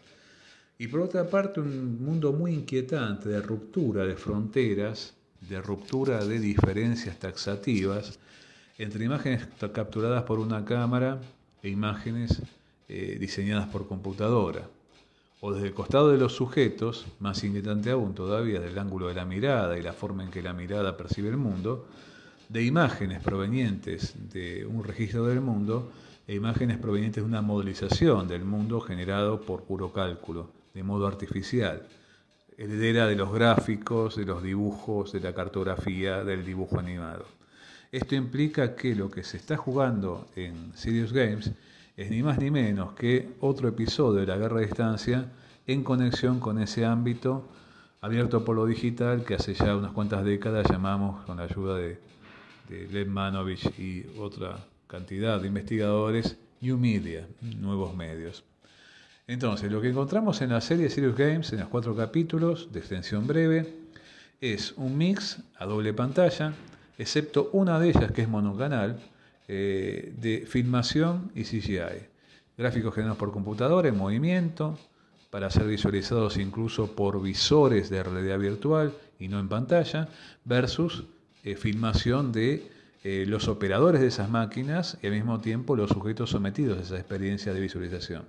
Y 0.78 0.88
por 0.88 1.02
otra 1.02 1.30
parte, 1.30 1.60
un 1.60 2.02
mundo 2.02 2.32
muy 2.32 2.54
inquietante 2.54 3.28
de 3.28 3.42
ruptura 3.42 4.06
de 4.06 4.16
fronteras, 4.16 5.14
de 5.42 5.62
ruptura 5.62 6.24
de 6.24 6.40
diferencias 6.40 7.20
taxativas 7.20 8.18
entre 8.78 9.04
imágenes 9.04 9.46
capturadas 9.74 10.24
por 10.24 10.40
una 10.40 10.64
cámara 10.64 11.20
e 11.62 11.68
imágenes 11.68 12.42
eh, 12.88 13.18
diseñadas 13.20 13.68
por 13.68 13.90
computadora 13.90 14.70
o 15.40 15.54
desde 15.54 15.68
el 15.68 15.74
costado 15.74 16.12
de 16.12 16.18
los 16.18 16.34
sujetos, 16.34 17.06
más 17.20 17.44
inquietante 17.44 17.92
aún 17.92 18.16
todavía 18.16 18.60
del 18.60 18.78
ángulo 18.78 19.08
de 19.08 19.14
la 19.14 19.26
mirada 19.26 19.78
y 19.78 19.84
la 19.84 19.94
forma 19.94 20.24
en 20.24 20.32
que 20.32 20.42
la 20.42 20.54
mirada 20.54 20.98
percibe 20.98 21.30
el 21.30 21.38
mundo, 21.38 21.88
de 22.50 22.64
imágenes 22.64 23.22
provenientes 23.22 24.16
de 24.32 24.66
un 24.66 24.84
registro 24.84 25.26
del 25.26 25.42
mundo 25.42 25.92
e 26.28 26.36
imágenes 26.36 26.78
provenientes 26.78 27.24
de 27.24 27.28
una 27.28 27.42
modelización 27.42 28.28
del 28.28 28.46
mundo 28.46 28.82
generado 28.82 29.42
por 29.42 29.64
puro 29.64 29.94
cálculo, 29.94 30.50
de 30.74 30.84
modo 30.84 31.08
artificial. 31.08 31.84
heredera 32.58 33.06
de 33.06 33.16
los 33.16 33.32
gráficos, 33.32 34.16
de 34.16 34.26
los 34.26 34.42
dibujos, 34.42 35.12
de 35.12 35.20
la 35.20 35.34
cartografía, 35.34 36.24
del 36.24 36.44
dibujo 36.44 36.80
animado. 36.80 37.26
Esto 37.92 38.16
implica 38.16 38.76
que 38.76 38.96
lo 38.96 39.12
que 39.12 39.24
se 39.24 39.38
está 39.38 39.58
jugando 39.58 40.28
en 40.36 40.74
Serious 40.76 41.14
Games 41.14 41.52
es 41.98 42.12
ni 42.12 42.22
más 42.22 42.38
ni 42.38 42.52
menos 42.52 42.94
que 42.94 43.28
otro 43.42 43.68
episodio 43.68 44.22
de 44.22 44.28
la 44.28 44.38
guerra 44.38 44.60
a 44.60 44.62
distancia 44.62 45.26
en 45.66 45.84
conexión 45.84 46.40
con 46.40 46.62
ese 46.62 46.86
ámbito 46.86 47.50
abierto 48.02 48.46
por 48.46 48.56
lo 48.56 48.68
digital 48.68 49.26
que 49.26 49.34
hace 49.34 49.56
ya 49.56 49.76
unas 49.76 49.92
cuantas 49.92 50.24
décadas 50.24 50.70
llamamos 50.70 51.26
con 51.26 51.38
la 51.38 51.44
ayuda 51.44 51.76
de, 51.76 52.00
de 52.70 53.06
Manovich 53.06 53.66
y 53.80 54.06
otra 54.20 54.58
cantidad 54.86 55.42
de 55.42 55.48
investigadores 55.48 56.38
New 56.62 56.78
Media, 56.78 57.28
nuevos 57.42 57.96
medios. 57.96 58.44
Entonces, 59.28 59.72
lo 59.72 59.82
que 59.82 59.90
encontramos 59.90 60.42
en 60.42 60.52
la 60.52 60.62
serie 60.62 60.90
Serious 60.90 61.18
Games, 61.18 61.52
en 61.52 61.60
los 61.60 61.68
cuatro 61.68 61.96
capítulos 61.96 62.72
de 62.72 62.80
extensión 62.80 63.28
breve, 63.28 63.76
es 64.40 64.74
un 64.78 64.98
mix 64.98 65.40
a 65.58 65.66
doble 65.66 65.94
pantalla, 65.94 66.54
excepto 66.98 67.50
una 67.52 67.80
de 67.80 67.90
ellas 67.90 68.12
que 68.12 68.22
es 68.22 68.30
monocanal, 68.30 69.00
eh, 69.48 70.14
de 70.18 70.46
filmación 70.46 71.32
y 71.36 71.44
CGI. 71.44 72.08
Gráficos 72.58 72.94
generados 72.94 73.18
por 73.18 73.32
computadora 73.32 73.88
en 73.88 73.98
movimiento, 73.98 74.78
para 75.30 75.50
ser 75.50 75.68
visualizados 75.68 76.38
incluso 76.38 76.96
por 76.96 77.22
visores 77.22 77.90
de 77.90 78.04
realidad 78.04 78.40
virtual 78.40 78.94
y 79.20 79.28
no 79.28 79.40
en 79.40 79.50
pantalla, 79.50 80.10
versus 80.46 81.04
eh, 81.44 81.56
filmación 81.56 82.32
de 82.32 82.72
eh, 83.04 83.26
los 83.28 83.48
operadores 83.48 84.02
de 84.02 84.08
esas 84.08 84.30
máquinas 84.30 84.98
y 85.02 85.08
al 85.08 85.14
mismo 85.14 85.40
tiempo 85.40 85.76
los 85.76 85.92
sujetos 85.92 86.32
sometidos 86.32 86.80
a 86.80 86.82
esa 86.82 86.98
experiencia 86.98 87.54
de 87.54 87.60
visualización. 87.60 88.24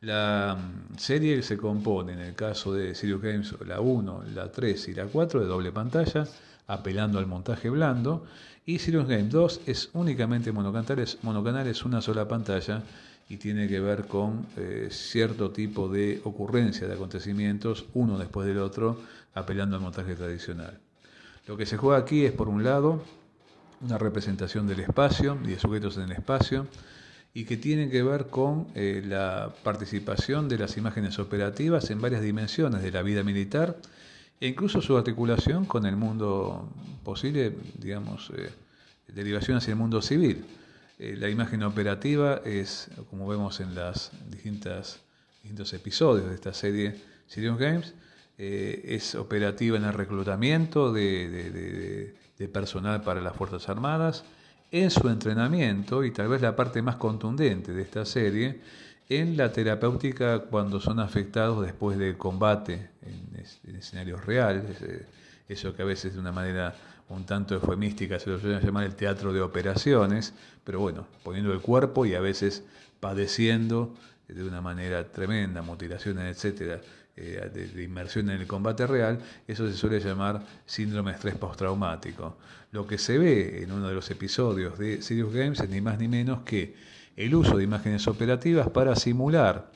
La 0.00 0.56
mm, 0.58 0.96
serie 0.98 1.42
se 1.42 1.58
compone, 1.58 2.14
en 2.14 2.20
el 2.20 2.34
caso 2.34 2.72
de 2.72 2.94
Sirius 2.94 3.20
Games, 3.20 3.54
la 3.66 3.80
1, 3.80 4.24
la 4.34 4.50
3 4.50 4.88
y 4.88 4.94
la 4.94 5.04
4 5.06 5.40
de 5.40 5.46
doble 5.46 5.72
pantalla, 5.72 6.26
apelando 6.66 7.18
al 7.18 7.26
montaje 7.26 7.68
blando, 7.68 8.24
y 8.66 8.78
Sirius 8.78 9.08
Games 9.08 9.30
2 9.30 9.60
es 9.66 9.90
únicamente 9.94 10.52
monocanal, 10.52 10.98
es, 10.98 11.18
monocanal, 11.22 11.66
es 11.66 11.84
una 11.84 12.00
sola 12.00 12.28
pantalla 12.28 12.82
y 13.28 13.36
tiene 13.36 13.68
que 13.68 13.80
ver 13.80 14.06
con 14.06 14.46
eh, 14.56 14.88
cierto 14.90 15.50
tipo 15.50 15.88
de 15.88 16.20
ocurrencia 16.24 16.86
de 16.86 16.94
acontecimientos, 16.94 17.86
uno 17.94 18.18
después 18.18 18.46
del 18.46 18.58
otro, 18.58 19.00
apelando 19.34 19.76
al 19.76 19.82
montaje 19.82 20.14
tradicional. 20.14 20.78
Lo 21.46 21.56
que 21.56 21.64
se 21.64 21.76
juega 21.76 21.98
aquí 21.98 22.24
es, 22.24 22.32
por 22.32 22.48
un 22.48 22.64
lado, 22.64 23.02
una 23.80 23.98
representación 23.98 24.66
del 24.66 24.80
espacio 24.80 25.38
y 25.44 25.48
de 25.48 25.58
sujetos 25.58 25.96
en 25.96 26.04
el 26.04 26.12
espacio, 26.12 26.66
y 27.32 27.44
que 27.44 27.56
tiene 27.56 27.88
que 27.88 28.02
ver 28.02 28.26
con 28.26 28.66
eh, 28.74 29.02
la 29.06 29.54
participación 29.62 30.48
de 30.48 30.58
las 30.58 30.76
imágenes 30.76 31.18
operativas 31.18 31.90
en 31.90 32.00
varias 32.00 32.22
dimensiones 32.22 32.82
de 32.82 32.90
la 32.90 33.02
vida 33.02 33.22
militar 33.22 33.76
e 34.40 34.48
incluso 34.48 34.80
su 34.80 34.96
articulación 34.96 35.66
con 35.66 35.84
el 35.86 35.96
mundo 35.96 36.68
posible, 37.04 37.54
digamos, 37.78 38.32
eh, 38.36 38.50
derivación 39.08 39.58
hacia 39.58 39.72
el 39.72 39.78
mundo 39.78 40.00
civil. 40.00 40.44
Eh, 40.98 41.16
la 41.18 41.28
imagen 41.28 41.62
operativa 41.62 42.40
es, 42.44 42.88
como 43.10 43.28
vemos 43.28 43.60
en 43.60 43.74
los 43.74 44.10
distintos 44.30 45.00
episodios 45.72 46.28
de 46.28 46.34
esta 46.34 46.54
serie 46.54 46.96
Sirius 47.26 47.58
Games, 47.58 47.94
es 48.42 49.14
operativa 49.16 49.76
en 49.76 49.84
el 49.84 49.92
reclutamiento 49.92 50.94
de 50.94 52.14
personal 52.50 53.02
para 53.02 53.20
las 53.20 53.36
Fuerzas 53.36 53.68
Armadas, 53.68 54.24
en 54.70 54.90
su 54.90 55.08
entrenamiento, 55.08 56.04
y 56.04 56.10
tal 56.10 56.28
vez 56.28 56.40
la 56.40 56.54
parte 56.54 56.80
más 56.82 56.96
contundente 56.96 57.72
de 57.72 57.82
esta 57.82 58.04
serie, 58.04 58.60
en 59.10 59.36
la 59.36 59.52
terapéutica 59.52 60.38
cuando 60.38 60.80
son 60.80 61.00
afectados 61.00 61.66
después 61.66 61.98
del 61.98 62.16
combate 62.16 62.90
en, 63.02 63.76
escenarios 63.76 64.24
reales, 64.24 64.80
eh, 64.82 65.04
eso 65.48 65.74
que 65.74 65.82
a 65.82 65.84
veces 65.84 66.14
de 66.14 66.20
una 66.20 66.30
manera 66.30 66.74
un 67.08 67.26
tanto 67.26 67.54
eufemística 67.54 68.20
se 68.20 68.30
lo 68.30 68.38
suele 68.38 68.60
llamar 68.60 68.84
el 68.84 68.94
teatro 68.94 69.32
de 69.32 69.40
operaciones, 69.40 70.32
pero 70.62 70.78
bueno, 70.78 71.08
poniendo 71.24 71.52
el 71.52 71.60
cuerpo 71.60 72.06
y 72.06 72.14
a 72.14 72.20
veces 72.20 72.62
padeciendo 73.00 73.96
de 74.28 74.44
una 74.44 74.60
manera 74.60 75.04
tremenda, 75.10 75.60
mutilaciones, 75.60 76.36
etcétera, 76.36 76.80
eh, 77.16 77.50
de, 77.52 77.82
inmersión 77.82 78.30
en 78.30 78.40
el 78.40 78.46
combate 78.46 78.86
real, 78.86 79.18
eso 79.48 79.66
se 79.66 79.76
suele 79.76 79.98
llamar 79.98 80.46
síndrome 80.66 81.10
de 81.10 81.16
estrés 81.16 81.34
postraumático. 81.34 82.36
Lo 82.70 82.86
que 82.86 82.96
se 82.96 83.18
ve 83.18 83.64
en 83.64 83.72
uno 83.72 83.88
de 83.88 83.94
los 83.94 84.08
episodios 84.12 84.78
de 84.78 85.02
Serious 85.02 85.32
Games 85.32 85.58
es 85.58 85.68
ni 85.68 85.80
más 85.80 85.98
ni 85.98 86.06
menos 86.06 86.42
que 86.42 86.76
el 87.20 87.34
uso 87.34 87.58
de 87.58 87.64
imágenes 87.64 88.08
operativas 88.08 88.70
para 88.70 88.96
simular 88.96 89.70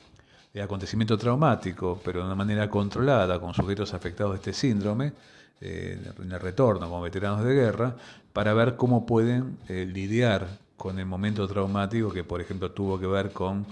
el 0.51 0.61
acontecimiento 0.63 1.15
traumático, 1.15 2.01
pero 2.03 2.21
de 2.21 2.25
una 2.25 2.35
manera 2.35 2.67
controlada, 2.69 3.39
con 3.39 3.53
sujetos 3.53 3.93
afectados 3.93 4.33
de 4.33 4.37
este 4.37 4.53
síndrome, 4.53 5.13
eh, 5.61 5.99
en 6.23 6.31
el 6.31 6.39
retorno 6.39 6.89
como 6.89 7.01
veteranos 7.01 7.43
de 7.43 7.53
guerra, 7.53 7.95
para 8.33 8.53
ver 8.55 8.75
cómo 8.75 9.05
pueden 9.05 9.59
eh, 9.67 9.85
lidiar 9.85 10.47
con 10.75 10.97
el 10.97 11.05
momento 11.05 11.47
traumático 11.47 12.11
que, 12.11 12.23
por 12.23 12.41
ejemplo, 12.41 12.71
tuvo 12.71 12.99
que 12.99 13.05
ver 13.05 13.31
con 13.31 13.63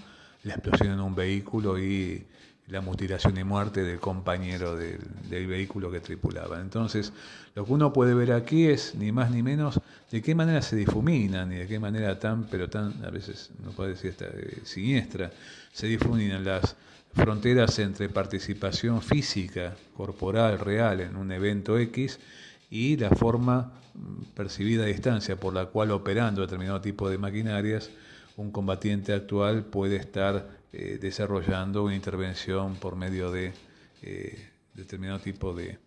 la 0.43 0.53
explosión 0.53 0.91
en 0.91 0.99
un 0.99 1.15
vehículo 1.15 1.79
y 1.79 2.27
la 2.67 2.81
mutilación 2.81 3.37
y 3.37 3.43
muerte 3.43 3.83
del 3.83 3.99
compañero 3.99 4.75
del, 4.75 4.99
vehículo 5.47 5.91
que 5.91 5.99
tripulaba. 5.99 6.61
Entonces, 6.61 7.11
lo 7.55 7.65
que 7.65 7.73
uno 7.73 7.91
puede 7.91 8.13
ver 8.13 8.31
aquí 8.31 8.67
es 8.67 8.95
ni 8.95 9.11
más 9.11 9.31
ni 9.31 9.43
menos 9.43 9.79
de 10.09 10.21
qué 10.21 10.33
manera 10.33 10.61
se 10.61 10.75
difuminan 10.75 11.51
y 11.51 11.57
de 11.57 11.67
qué 11.67 11.79
manera 11.79 12.17
tan, 12.19 12.45
pero 12.45 12.69
tan, 12.69 13.03
a 13.03 13.09
veces 13.09 13.51
no 13.63 13.71
puede 13.71 13.91
decir 13.91 14.11
esta, 14.11 14.25
eh, 14.25 14.61
siniestra, 14.63 15.31
se 15.73 15.87
difuminan 15.87 16.45
las 16.45 16.75
fronteras 17.13 17.77
entre 17.79 18.09
participación 18.09 19.01
física, 19.01 19.75
corporal, 19.95 20.59
real 20.59 21.01
en 21.01 21.15
un 21.15 21.31
evento 21.31 21.77
X 21.77 22.19
y 22.69 22.95
la 22.97 23.09
forma 23.09 23.73
mm, 23.93 24.23
percibida 24.35 24.83
a 24.83 24.87
distancia 24.87 25.35
por 25.35 25.53
la 25.53 25.65
cual 25.65 25.91
operando 25.91 26.41
determinado 26.41 26.79
tipo 26.81 27.09
de 27.09 27.17
maquinarias 27.17 27.89
un 28.35 28.51
combatiente 28.51 29.13
actual 29.13 29.63
puede 29.63 29.97
estar 29.97 30.62
eh, 30.75 30.97
desarrollando 30.99 31.83
una 31.83 31.95
intervención 31.95 32.75
por 32.77 32.95
medio 32.95 33.31
de 33.31 33.53
eh, 34.01 34.49
determinado 34.73 35.19
tipo 35.19 35.53
de, 35.53 35.77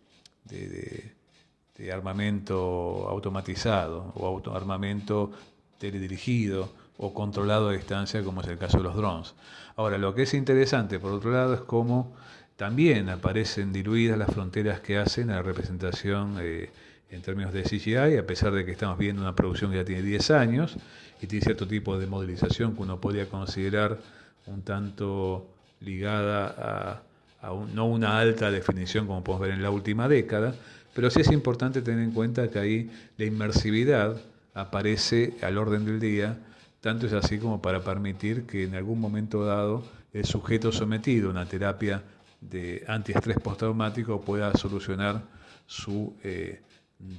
armamento 1.92 3.08
automatizado 3.08 4.12
o 4.14 4.26
auto, 4.26 4.54
armamento 4.54 5.32
teledirigido 5.78 6.72
o 6.98 7.12
controlado 7.12 7.68
a 7.68 7.72
distancia, 7.72 8.22
como 8.22 8.42
es 8.42 8.46
el 8.46 8.58
caso 8.58 8.78
de 8.78 8.84
los 8.84 8.94
drones. 8.94 9.34
Ahora, 9.74 9.98
lo 9.98 10.14
que 10.14 10.22
es 10.22 10.34
interesante, 10.34 11.00
por 11.00 11.12
otro 11.12 11.32
lado, 11.32 11.54
es 11.54 11.60
cómo 11.62 12.14
también 12.56 13.08
aparecen 13.08 13.72
diluidas 13.72 14.16
las 14.16 14.32
fronteras 14.32 14.80
que 14.80 14.98
hacen 14.98 15.30
a 15.30 15.34
la 15.34 15.42
representación 15.42 16.36
eh, 16.40 16.70
en 17.10 17.22
términos 17.22 17.52
de 17.52 17.64
CGI, 17.64 18.18
a 18.18 18.26
pesar 18.26 18.52
de 18.52 18.64
que 18.64 18.70
estamos 18.70 18.98
viendo 18.98 19.20
una 19.20 19.34
producción 19.34 19.72
que 19.72 19.78
ya 19.78 19.84
tiene 19.84 20.02
10 20.02 20.30
años 20.30 20.76
y 21.20 21.26
tiene 21.26 21.44
cierto 21.44 21.66
tipo 21.66 21.98
de 21.98 22.06
modelización 22.06 22.76
que 22.76 22.82
uno 22.82 23.00
podría 23.00 23.28
considerar 23.28 23.98
un 24.46 24.62
tanto 24.62 25.48
ligada 25.80 27.02
a, 27.42 27.52
no 27.74 27.86
una 27.86 28.18
alta 28.18 28.50
definición 28.50 29.06
como 29.06 29.22
podemos 29.22 29.46
ver 29.46 29.56
en 29.56 29.62
la 29.62 29.70
última 29.70 30.08
década, 30.08 30.54
pero 30.94 31.10
sí 31.10 31.20
es 31.20 31.30
importante 31.30 31.82
tener 31.82 32.02
en 32.02 32.12
cuenta 32.12 32.48
que 32.48 32.58
ahí 32.58 32.90
la 33.18 33.24
inmersividad 33.24 34.16
aparece 34.54 35.34
al 35.42 35.58
orden 35.58 35.84
del 35.84 36.00
día, 36.00 36.38
tanto 36.80 37.06
es 37.06 37.12
así 37.12 37.38
como 37.38 37.60
para 37.60 37.84
permitir 37.84 38.46
que 38.46 38.64
en 38.64 38.74
algún 38.74 39.00
momento 39.00 39.44
dado 39.44 39.84
el 40.12 40.24
sujeto 40.24 40.72
sometido 40.72 41.28
a 41.28 41.32
una 41.32 41.46
terapia 41.46 42.02
de 42.40 42.84
antiestrés 42.88 43.38
postraumático 43.38 44.20
pueda 44.20 44.54
solucionar 44.54 45.22
su 45.66 46.14
eh, 46.22 46.62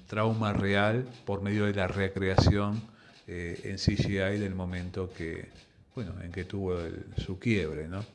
trauma 0.08 0.54
real 0.54 1.06
por 1.26 1.42
medio 1.42 1.66
de 1.66 1.74
la 1.74 1.88
recreación 1.88 2.82
eh, 3.28 3.60
en 3.66 3.78
CGI 3.78 4.40
del 4.40 4.56
momento 4.56 5.12
que, 5.16 5.50
bueno, 5.98 6.14
en 6.22 6.32
que 6.32 6.44
tuvo 6.44 6.78
su 7.18 7.40
quiebre. 7.40 7.88
¿no? 7.88 8.06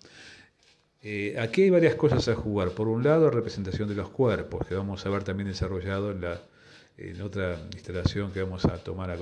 Eh, 1.03 1.35
aquí 1.37 1.63
hay 1.63 1.71
varias 1.71 1.97
cosas 1.97 2.29
a 2.29 2.37
jugar. 2.37 2.71
Por 2.71 2.87
un 2.87 3.03
lado, 3.03 3.29
representación 3.29 3.89
de 3.89 3.97
los 3.97 4.09
cuerpos, 4.09 4.69
que 4.69 4.77
vamos 4.77 5.05
a 5.05 5.11
ver 5.11 5.25
también 5.25 5.49
desarrollado 5.49 6.13
en, 6.13 6.21
la, 6.21 6.41
en 6.97 7.21
otra 7.21 7.59
instalación 7.73 8.33
que 8.33 8.41
vamos 8.41 8.67
a 8.67 8.79
tomar 8.79 9.11
a, 9.11 9.17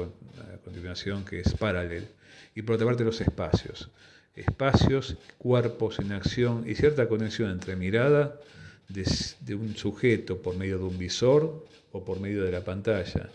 continuación, 0.63 1.25
que 1.25 1.41
es 1.41 1.55
Paralel. 1.55 2.07
Y 2.55 2.61
por 2.61 2.75
otra 2.75 2.87
parte, 2.87 3.03
los 3.03 3.23
espacios. 3.23 3.89
Espacios, 4.37 5.17
cuerpos 5.39 5.99
en 5.99 6.13
acción 6.13 6.65
y 6.69 6.75
cierta 6.75 7.09
conexión 7.09 7.51
entre 7.51 7.77
mirada 7.77 8.39
de 8.91 9.55
un 9.55 9.75
sujeto 9.75 10.43
por 10.43 10.55
medio 10.55 10.77
de 10.77 10.85
un 10.85 10.99
visor 10.99 11.67
o 11.93 12.05
por 12.05 12.21
medio 12.21 12.45
de 12.45 12.53
la 12.53 12.63
pantalla 12.63 13.31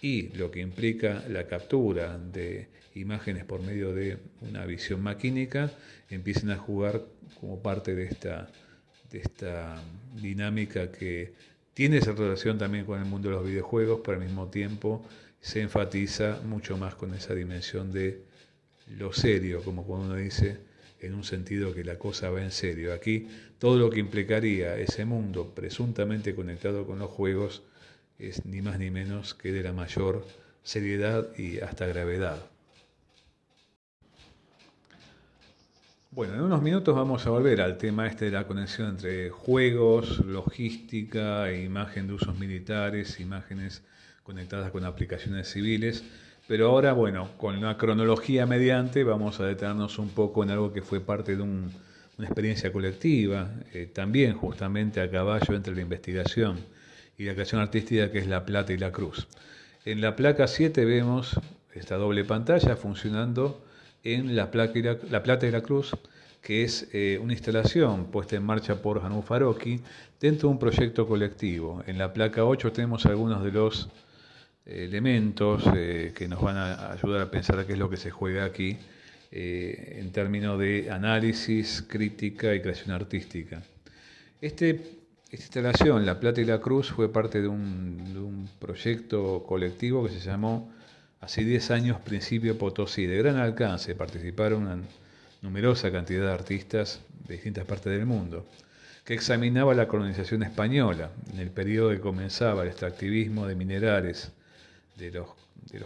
y 0.00 0.28
lo 0.28 0.50
que 0.50 0.60
implica 0.60 1.22
la 1.28 1.46
captura 1.46 2.16
de 2.16 2.79
imágenes 2.94 3.44
por 3.44 3.60
medio 3.60 3.92
de 3.94 4.18
una 4.40 4.66
visión 4.66 5.02
maquínica 5.02 5.70
empiecen 6.08 6.50
a 6.50 6.56
jugar 6.56 7.02
como 7.40 7.62
parte 7.62 7.94
de 7.94 8.04
esta, 8.04 8.50
de 9.10 9.18
esta 9.18 9.82
dinámica 10.20 10.90
que 10.90 11.32
tiene 11.74 11.98
esa 11.98 12.12
relación 12.12 12.58
también 12.58 12.84
con 12.84 12.98
el 12.98 13.06
mundo 13.06 13.28
de 13.28 13.36
los 13.36 13.46
videojuegos, 13.46 14.00
pero 14.04 14.18
al 14.18 14.24
mismo 14.24 14.48
tiempo 14.48 15.04
se 15.40 15.62
enfatiza 15.62 16.40
mucho 16.44 16.76
más 16.76 16.94
con 16.94 17.14
esa 17.14 17.34
dimensión 17.34 17.92
de 17.92 18.22
lo 18.98 19.12
serio, 19.12 19.62
como 19.62 19.84
cuando 19.84 20.06
uno 20.06 20.16
dice 20.16 20.58
en 21.00 21.14
un 21.14 21.24
sentido 21.24 21.72
que 21.74 21.84
la 21.84 21.98
cosa 21.98 22.30
va 22.30 22.42
en 22.42 22.50
serio. 22.50 22.92
Aquí 22.92 23.28
todo 23.58 23.78
lo 23.78 23.88
que 23.88 24.00
implicaría 24.00 24.76
ese 24.76 25.04
mundo 25.04 25.54
presuntamente 25.54 26.34
conectado 26.34 26.86
con 26.86 26.98
los 26.98 27.10
juegos 27.10 27.62
es 28.18 28.44
ni 28.44 28.60
más 28.60 28.78
ni 28.78 28.90
menos 28.90 29.34
que 29.34 29.52
de 29.52 29.62
la 29.62 29.72
mayor 29.72 30.26
seriedad 30.62 31.28
y 31.38 31.60
hasta 31.60 31.86
gravedad. 31.86 32.44
Bueno, 36.12 36.34
en 36.34 36.40
unos 36.40 36.60
minutos 36.60 36.96
vamos 36.96 37.24
a 37.24 37.30
volver 37.30 37.60
al 37.60 37.78
tema 37.78 38.08
este 38.08 38.24
de 38.24 38.30
la 38.32 38.44
conexión 38.44 38.88
entre 38.88 39.30
juegos, 39.30 40.18
logística, 40.26 41.48
e 41.48 41.62
imagen 41.62 42.08
de 42.08 42.14
usos 42.14 42.36
militares, 42.36 43.20
imágenes 43.20 43.84
conectadas 44.24 44.72
con 44.72 44.84
aplicaciones 44.84 45.48
civiles. 45.52 46.02
Pero 46.48 46.66
ahora, 46.66 46.94
bueno, 46.94 47.30
con 47.36 47.56
una 47.56 47.76
cronología 47.76 48.44
mediante, 48.44 49.04
vamos 49.04 49.38
a 49.38 49.46
detenernos 49.46 50.00
un 50.00 50.08
poco 50.08 50.42
en 50.42 50.50
algo 50.50 50.72
que 50.72 50.82
fue 50.82 50.98
parte 50.98 51.36
de 51.36 51.42
una 51.42 51.70
experiencia 52.18 52.72
colectiva, 52.72 53.48
eh, 53.72 53.86
también 53.86 54.34
justamente 54.34 55.00
a 55.00 55.08
caballo 55.08 55.54
entre 55.54 55.76
la 55.76 55.82
investigación 55.82 56.58
y 57.18 57.22
la 57.22 57.34
creación 57.34 57.60
artística, 57.60 58.10
que 58.10 58.18
es 58.18 58.26
la 58.26 58.44
plata 58.44 58.72
y 58.72 58.78
la 58.78 58.90
cruz. 58.90 59.28
En 59.84 60.00
la 60.00 60.16
placa 60.16 60.48
7 60.48 60.84
vemos 60.84 61.38
esta 61.72 61.94
doble 61.94 62.24
pantalla 62.24 62.74
funcionando 62.74 63.62
en 64.04 64.36
la, 64.36 64.50
Plata 64.50 65.46
y 65.46 65.50
la 65.50 65.60
Cruz, 65.60 65.96
que 66.42 66.64
es 66.64 66.88
eh, 66.92 67.18
una 67.22 67.32
instalación 67.32 68.06
puesta 68.06 68.36
en 68.36 68.44
marcha 68.44 68.80
por 68.80 69.04
Hanu 69.04 69.22
Faroki 69.22 69.80
dentro 70.20 70.48
de 70.48 70.52
un 70.52 70.58
proyecto 70.58 71.06
colectivo. 71.06 71.82
En 71.86 71.98
la 71.98 72.12
placa 72.12 72.44
8 72.44 72.72
tenemos 72.72 73.06
algunos 73.06 73.44
de 73.44 73.52
los 73.52 73.88
eh, 74.64 74.84
elementos 74.84 75.64
eh, 75.74 76.12
que 76.14 76.28
nos 76.28 76.40
van 76.40 76.56
a 76.56 76.92
ayudar 76.92 77.20
a 77.20 77.30
pensar 77.30 77.64
qué 77.66 77.74
es 77.74 77.78
lo 77.78 77.90
que 77.90 77.96
se 77.96 78.10
juega 78.10 78.44
aquí 78.44 78.78
en 79.32 80.10
términos 80.10 80.58
de 80.58 80.90
análisis, 80.90 81.84
crítica 81.86 82.52
y 82.52 82.60
creación 82.60 82.90
artística. 82.90 83.62
Este, 84.40 84.70
esta 85.30 85.36
instalación, 85.36 86.04
La 86.04 86.18
Plata 86.18 86.40
y 86.40 86.44
la 86.44 86.60
Cruz, 86.60 86.90
fue 86.90 87.12
parte 87.12 87.40
de 87.40 87.44
de 87.44 87.48
un 87.48 88.48
proyecto 88.58 89.44
colectivo 89.46 90.02
que 90.04 90.10
se 90.10 90.18
llamó 90.18 90.72
Hace 91.20 91.44
10 91.44 91.70
años, 91.72 92.00
Principio 92.00 92.56
Potosí, 92.56 93.04
de 93.06 93.18
gran 93.18 93.36
alcance, 93.36 93.94
participaron 93.94 94.62
una 94.62 94.78
numerosa 95.42 95.92
cantidad 95.92 96.22
de 96.22 96.32
artistas 96.32 97.00
de 97.28 97.34
distintas 97.34 97.66
partes 97.66 97.92
del 97.92 98.06
mundo, 98.06 98.46
que 99.04 99.12
examinaba 99.12 99.74
la 99.74 99.86
colonización 99.86 100.42
española. 100.42 101.10
En 101.30 101.38
el 101.40 101.50
periodo 101.50 101.90
que 101.90 102.00
comenzaba 102.00 102.62
el 102.62 102.68
extractivismo 102.68 103.46
de 103.46 103.54
minerales 103.54 104.32
de 104.96 105.10
los, 105.10 105.28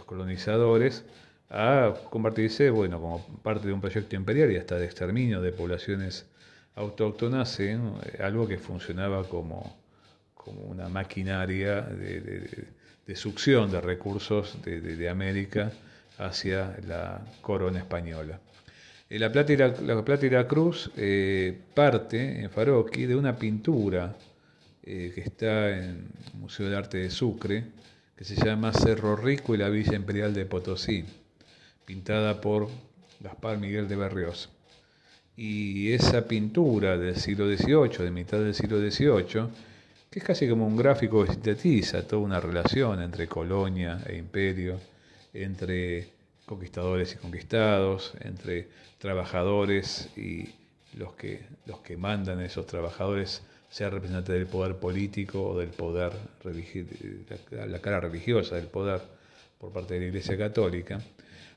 colonizadores 0.05 1.03
a 1.49 1.93
convertirse, 2.09 2.69
bueno, 2.69 3.01
como 3.01 3.25
parte 3.43 3.67
de 3.67 3.73
un 3.73 3.81
proyecto 3.81 4.15
imperial 4.15 4.53
y 4.53 4.55
hasta 4.55 4.77
de 4.77 4.85
exterminio 4.85 5.41
de 5.41 5.51
poblaciones 5.51 6.27
autóctonas 6.75 7.59
eh, 7.59 7.77
algo 8.23 8.47
que 8.47 8.57
funcionaba 8.57 9.27
como, 9.27 9.75
una 10.45 10.87
maquinaria 10.87 11.81
de 11.81 12.67
succión 13.13 13.69
de 13.69 13.81
recursos 13.81 14.57
de, 14.63 15.09
América 15.09 15.71
hacia 16.17 16.75
la 16.87 17.21
corona 17.41 17.79
española. 17.79 18.39
Eh, 19.07 19.19
la 19.19 19.31
Plata 19.31 19.53
y 19.53 19.57
la, 19.57 20.03
Plata 20.03 20.25
y 20.25 20.29
la 20.31 20.47
Cruz 20.47 20.89
eh, 20.97 21.55
parte 21.75 22.41
en 22.41 22.49
Faroqui 22.49 23.05
de 23.05 23.15
una 23.15 23.35
pintura 23.35 24.15
eh, 24.81 25.11
que 25.13 25.21
está 25.21 25.69
en 25.69 26.09
el 26.33 26.39
Museo 26.39 26.69
de 26.69 26.77
Arte 26.77 26.97
de 26.97 27.11
Sucre, 27.11 27.65
que 28.15 28.23
se 28.23 28.35
llama 28.35 28.71
Cerro 28.73 29.15
Rico 29.15 29.53
y 29.53 29.57
la 29.57 29.69
Villa 29.69 29.95
Imperial 29.95 30.33
de 30.33 30.45
Potosí, 30.45 31.05
pintada 31.85 32.41
por 32.41 32.69
Gaspar 33.19 33.57
Miguel 33.59 33.87
de 33.87 33.95
Berrios. 33.95 34.49
Y 35.37 35.91
esa 35.91 36.27
pintura 36.27 36.97
del 36.97 37.17
siglo 37.17 37.45
XVIII, 37.47 38.03
de 38.03 38.11
mitad 38.11 38.39
del 38.39 38.53
siglo 38.55 38.79
XVIII, 38.79 39.49
que 40.15 40.19
es 40.19 40.25
casi 40.25 40.47
como 40.47 40.65
un 40.65 40.77
gráfico 40.77 41.25
que 41.25 41.33
sintetiza 41.33 42.07
toda 42.07 42.21
una 42.21 42.39
relación 42.39 43.01
entre 43.01 43.27
colonia 43.27 43.99
e 44.07 44.15
imperio, 44.15 44.79
entre 45.33 46.07
conquistadores 46.45 47.15
y 47.15 47.17
conquistados, 47.17 48.13
entre 48.21 48.69
trabajadores 48.97 50.07
y 50.15 50.47
los 50.97 51.15
que, 51.15 51.41
los 51.65 51.79
que 51.79 51.97
mandan 51.97 52.39
a 52.39 52.45
esos 52.45 52.65
trabajadores, 52.65 53.41
sea 53.69 53.89
representante 53.89 54.31
del 54.31 54.47
poder 54.47 54.77
político 54.77 55.49
o 55.49 55.59
del 55.59 55.71
poder, 55.71 56.13
la, 57.51 57.65
la 57.65 57.79
cara 57.79 57.99
religiosa 57.99 58.55
del 58.55 58.67
poder 58.67 59.01
por 59.59 59.73
parte 59.73 59.95
de 59.95 59.99
la 59.99 60.05
Iglesia 60.05 60.37
Católica. 60.37 61.01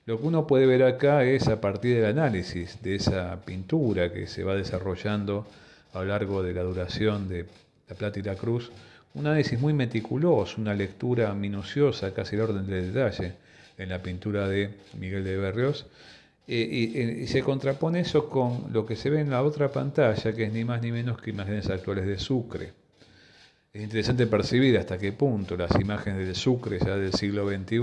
Lo 0.04 0.18
que 0.18 0.26
uno 0.26 0.48
puede 0.48 0.66
ver 0.66 0.82
acá 0.82 1.22
es 1.22 1.46
a 1.46 1.60
partir 1.60 1.94
del 1.94 2.06
análisis 2.06 2.82
de 2.82 2.96
esa 2.96 3.40
pintura 3.44 4.12
que 4.12 4.26
se 4.26 4.42
va 4.42 4.56
desarrollando 4.56 5.46
a 5.92 6.00
lo 6.00 6.06
largo 6.06 6.42
de 6.42 6.54
la 6.54 6.64
duración 6.64 7.28
de 7.28 7.46
la 7.88 7.94
Plata 7.96 8.18
y 8.18 8.22
la 8.22 8.34
Cruz, 8.34 8.70
un 9.14 9.26
análisis 9.26 9.58
muy 9.58 9.72
meticuloso, 9.72 10.60
una 10.60 10.74
lectura 10.74 11.32
minuciosa, 11.34 12.12
casi 12.12 12.36
el 12.36 12.42
orden 12.42 12.66
del 12.66 12.92
detalle, 12.92 13.34
en 13.78 13.88
la 13.88 14.02
pintura 14.02 14.48
de 14.48 14.70
Miguel 14.98 15.24
de 15.24 15.36
Berrios, 15.36 15.86
eh, 16.46 17.20
y, 17.20 17.26
se 17.26 17.42
contrapone 17.42 18.00
eso 18.00 18.28
con 18.28 18.72
lo 18.72 18.86
que 18.86 18.96
se 18.96 19.10
ve 19.10 19.20
en 19.20 19.30
la 19.30 19.42
otra 19.42 19.70
pantalla, 19.70 20.32
que 20.32 20.44
es 20.44 20.52
ni 20.52 20.64
más 20.64 20.82
ni 20.82 20.90
menos 20.90 21.20
que 21.20 21.30
imágenes 21.30 21.68
actuales 21.68 22.06
de 22.06 22.18
Sucre. 22.18 22.72
Es 23.72 23.82
interesante 23.82 24.26
percibir 24.26 24.78
hasta 24.78 24.98
qué 24.98 25.12
punto 25.12 25.56
las 25.56 25.70
imágenes 25.78 26.26
de 26.26 26.34
Sucre 26.34 26.78
ya 26.78 26.96
del 26.96 27.12
siglo 27.12 27.48
XXI 27.48 27.80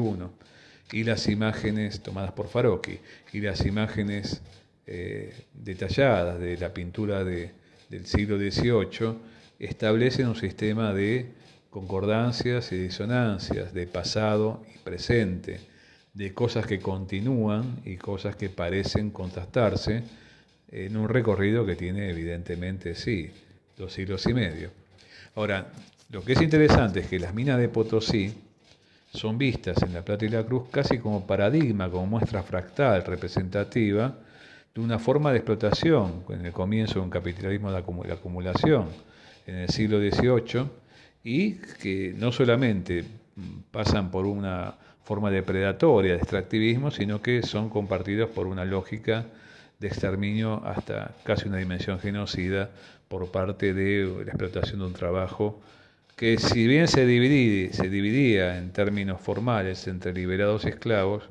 y 0.91 1.03
las 1.03 1.27
imágenes 1.27 2.01
tomadas 2.01 2.31
por 2.31 2.47
Faroqui 2.47 2.99
y 3.33 3.41
las 3.41 3.65
imágenes 3.65 4.41
eh, 4.87 5.33
detalladas 5.53 6.39
de 6.39 6.57
la 6.57 6.73
pintura 6.73 7.23
de, 7.23 7.51
del 7.89 8.07
siglo 8.07 8.37
XVIII 8.37 9.34
establecen 9.59 10.27
un 10.27 10.35
sistema 10.35 10.93
de 10.93 11.31
concordancias 11.69 12.71
y 12.71 12.77
disonancias, 12.77 13.73
de 13.73 13.87
pasado 13.87 14.63
y 14.73 14.77
presente, 14.79 15.59
de 16.13 16.33
cosas 16.33 16.65
que 16.65 16.79
continúan 16.79 17.81
y 17.83 17.97
cosas 17.97 18.35
que 18.35 18.49
parecen 18.49 19.11
contrastarse 19.11 20.03
en 20.71 20.97
un 20.97 21.09
recorrido 21.09 21.65
que 21.65 21.75
tiene 21.75 22.09
evidentemente, 22.09 22.95
sí, 22.95 23.31
dos 23.77 23.93
siglos 23.93 24.25
y 24.25 24.33
medio. 24.33 24.71
Ahora, 25.35 25.67
lo 26.11 26.23
que 26.23 26.33
es 26.33 26.41
interesante 26.41 27.01
es 27.01 27.07
que 27.07 27.19
las 27.19 27.33
minas 27.33 27.59
de 27.59 27.67
Potosí 27.67 28.33
son 29.13 29.37
vistas 29.37 29.81
en 29.83 29.93
la 29.93 30.03
Plata 30.03 30.25
y 30.25 30.29
la 30.29 30.45
Cruz 30.45 30.69
casi 30.71 30.99
como 30.99 31.27
paradigma, 31.27 31.89
como 31.89 32.05
muestra 32.05 32.43
fractal 32.43 33.03
representativa 33.03 34.15
de 34.73 34.81
una 34.81 34.99
forma 34.99 35.31
de 35.31 35.37
explotación 35.37 36.23
en 36.29 36.45
el 36.45 36.51
comienzo 36.51 36.95
de 36.95 37.01
un 37.01 37.09
capitalismo 37.09 37.71
de 37.71 38.13
acumulación 38.13 38.87
en 39.47 39.55
el 39.55 39.69
siglo 39.69 39.99
XVIII 39.99 40.65
y 41.23 41.53
que 41.81 42.13
no 42.17 42.31
solamente 42.31 43.03
pasan 43.71 44.11
por 44.11 44.25
una 44.25 44.75
forma 45.03 45.29
depredatoria 45.29 46.13
de 46.13 46.17
extractivismo, 46.17 46.91
sino 46.91 47.21
que 47.21 47.43
son 47.43 47.69
compartidos 47.69 48.29
por 48.29 48.47
una 48.47 48.65
lógica 48.65 49.25
de 49.79 49.87
exterminio 49.87 50.63
hasta 50.65 51.15
casi 51.23 51.47
una 51.47 51.57
dimensión 51.57 51.99
genocida 51.99 52.69
por 53.07 53.29
parte 53.31 53.73
de 53.73 54.05
la 54.25 54.31
explotación 54.31 54.79
de 54.79 54.85
un 54.85 54.93
trabajo 54.93 55.61
que 56.15 56.37
si 56.37 56.65
bien 56.65 56.87
se 56.87 57.05
dividía, 57.05 57.73
se 57.73 57.89
dividía 57.89 58.57
en 58.57 58.71
términos 58.71 59.19
formales 59.19 59.85
entre 59.87 60.13
liberados 60.13 60.63
y 60.65 60.69
esclavos, 60.69 61.23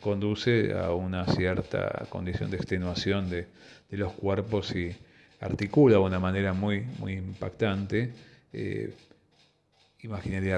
conduce 0.00 0.74
a 0.78 0.92
una 0.92 1.24
cierta 1.24 2.04
condición 2.10 2.50
de 2.50 2.58
extenuación 2.58 3.30
de 3.30 3.46
los 3.90 4.12
cuerpos 4.12 4.76
y, 4.76 4.94
articula 5.40 5.96
de 5.96 6.02
una 6.02 6.18
manera 6.18 6.52
muy, 6.52 6.82
muy 6.98 7.14
impactante 7.14 8.12
eh, 8.52 8.94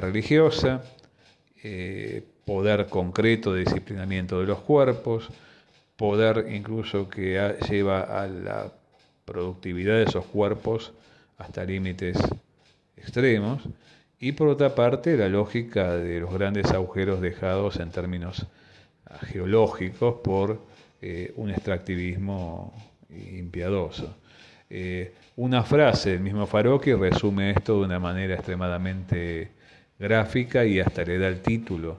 religiosa, 0.00 0.82
eh, 1.62 2.22
poder 2.44 2.86
concreto 2.86 3.52
de 3.52 3.60
disciplinamiento 3.60 4.40
de 4.40 4.46
los 4.46 4.60
cuerpos, 4.60 5.28
poder 5.96 6.46
incluso 6.52 7.08
que 7.08 7.56
lleva 7.68 8.02
a 8.02 8.26
la 8.26 8.72
productividad 9.24 9.94
de 9.94 10.04
esos 10.04 10.24
cuerpos 10.26 10.92
hasta 11.38 11.64
límites 11.64 12.16
extremos, 12.96 13.62
y 14.20 14.32
por 14.32 14.48
otra 14.48 14.74
parte 14.74 15.16
la 15.16 15.28
lógica 15.28 15.94
de 15.94 16.20
los 16.20 16.32
grandes 16.32 16.70
agujeros 16.72 17.20
dejados 17.20 17.76
en 17.76 17.90
términos 17.90 18.46
geológicos 19.26 20.16
por 20.22 20.60
eh, 21.00 21.32
un 21.36 21.50
extractivismo 21.50 22.72
impiadoso. 23.10 24.16
Eh, 24.70 25.12
una 25.36 25.62
frase 25.62 26.10
del 26.10 26.20
mismo 26.20 26.46
Faroque 26.46 26.94
resume 26.94 27.52
esto 27.52 27.78
de 27.78 27.86
una 27.86 27.98
manera 27.98 28.34
extremadamente 28.34 29.48
gráfica 29.98 30.64
y 30.64 30.80
hasta 30.80 31.04
le 31.04 31.18
da 31.18 31.28
el 31.28 31.40
título 31.40 31.98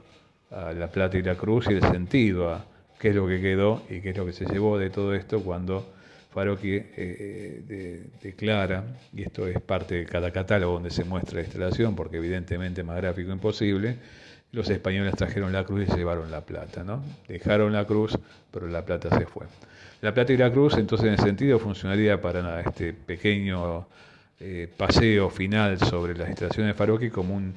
a 0.52 0.72
La 0.74 0.88
Plata 0.88 1.18
y 1.18 1.24
la 1.24 1.36
Cruz 1.36 1.68
y 1.70 1.74
el 1.74 1.82
sentido 1.82 2.54
a 2.54 2.66
qué 3.00 3.10
es 3.10 3.16
lo 3.16 3.28
que 3.28 3.42
quedó 3.42 3.82
y 3.90 4.02
qué 4.02 4.10
es 4.12 4.18
lo 4.18 4.26
que 4.26 4.34
se 4.34 4.46
llevó 4.46 4.78
de 4.78 4.90
todo 4.90 5.16
esto 5.16 5.42
cuando 5.42 5.94
Faroque 6.32 6.76
eh, 6.96 7.64
eh, 7.70 8.04
declara, 8.22 8.84
y 9.14 9.24
esto 9.24 9.48
es 9.48 9.60
parte 9.62 9.96
de 9.96 10.06
cada 10.06 10.32
catálogo 10.32 10.74
donde 10.74 10.92
se 10.92 11.04
muestra 11.04 11.40
la 11.40 11.46
instalación, 11.46 11.96
porque 11.96 12.18
evidentemente 12.18 12.84
más 12.84 12.98
gráfico 12.98 13.32
imposible, 13.32 13.96
Los 14.52 14.70
españoles 14.70 15.16
trajeron 15.16 15.54
la 15.54 15.64
cruz 15.64 15.84
y 15.84 15.92
se 15.92 15.98
llevaron 15.98 16.32
la 16.32 16.42
plata, 16.42 16.84
¿no? 16.84 17.04
Dejaron 17.28 17.72
la 17.72 17.86
cruz, 17.86 18.18
pero 18.52 18.68
la 18.68 18.84
plata 18.84 19.16
se 19.18 19.26
fue. 19.26 19.46
La 20.02 20.14
plata 20.14 20.34
y 20.34 20.38
la 20.38 20.52
cruz, 20.52 20.76
entonces, 20.78 21.08
en 21.08 21.14
ese 21.14 21.24
sentido, 21.24 21.60
funcionaría 21.60 22.20
para 22.22 22.62
este 22.62 22.94
pequeño 22.94 23.86
eh, 24.40 24.70
paseo 24.78 25.30
final 25.30 25.78
sobre 25.80 26.16
las 26.16 26.30
instalaciones 26.30 26.74
de 26.74 26.74
Faroqui 26.74 27.10
como 27.10 27.36
un, 27.36 27.54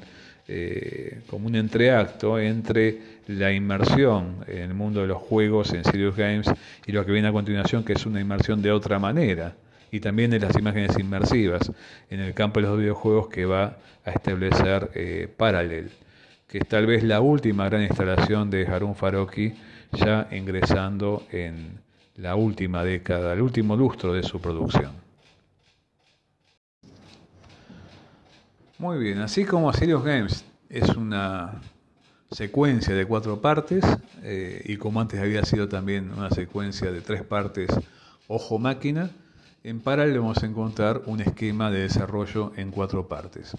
eh, 0.48 1.20
como 1.28 1.46
un 1.46 1.54
entreacto 1.54 2.40
entre 2.40 2.98
la 3.28 3.52
inmersión 3.52 4.44
en 4.48 4.58
el 4.58 4.74
mundo 4.74 5.02
de 5.02 5.06
los 5.06 5.18
juegos 5.18 5.72
en 5.72 5.84
Serious 5.84 6.16
Games 6.16 6.50
y 6.84 6.90
lo 6.90 7.06
que 7.06 7.12
viene 7.12 7.28
a 7.28 7.32
continuación, 7.32 7.84
que 7.84 7.92
es 7.92 8.04
una 8.04 8.20
inmersión 8.20 8.60
de 8.60 8.72
otra 8.72 8.98
manera, 8.98 9.54
y 9.92 10.00
también 10.00 10.32
de 10.32 10.40
las 10.40 10.56
imágenes 10.56 10.98
inmersivas 10.98 11.70
en 12.10 12.18
el 12.18 12.34
campo 12.34 12.60
de 12.60 12.66
los 12.66 12.78
videojuegos 12.78 13.28
que 13.28 13.44
va 13.44 13.76
a 14.04 14.10
establecer 14.10 14.90
eh, 14.94 15.28
Parallel, 15.36 15.90
que 16.52 16.58
es 16.58 16.68
tal 16.68 16.84
vez 16.84 17.02
la 17.02 17.22
última 17.22 17.64
gran 17.64 17.80
instalación 17.80 18.50
de 18.50 18.66
Harun 18.66 18.94
Faroqui, 18.94 19.54
ya 19.90 20.28
ingresando 20.32 21.22
en 21.30 21.80
la 22.16 22.36
última 22.36 22.84
década, 22.84 23.32
el 23.32 23.40
último 23.40 23.74
lustro 23.74 24.12
de 24.12 24.22
su 24.22 24.38
producción. 24.38 24.92
Muy 28.76 28.98
bien, 28.98 29.20
así 29.20 29.46
como 29.46 29.72
Serious 29.72 30.04
Games 30.04 30.44
es 30.68 30.90
una 30.90 31.62
secuencia 32.30 32.94
de 32.94 33.06
cuatro 33.06 33.40
partes, 33.40 33.82
eh, 34.22 34.60
y 34.66 34.76
como 34.76 35.00
antes 35.00 35.20
había 35.20 35.46
sido 35.46 35.70
también 35.70 36.12
una 36.12 36.28
secuencia 36.28 36.92
de 36.92 37.00
tres 37.00 37.22
partes 37.22 37.70
ojo-máquina, 38.28 39.08
en 39.64 39.80
paralelo 39.80 40.20
vamos 40.20 40.42
a 40.42 40.46
encontrar 40.46 41.00
un 41.06 41.22
esquema 41.22 41.70
de 41.70 41.80
desarrollo 41.80 42.52
en 42.56 42.72
cuatro 42.72 43.08
partes. 43.08 43.56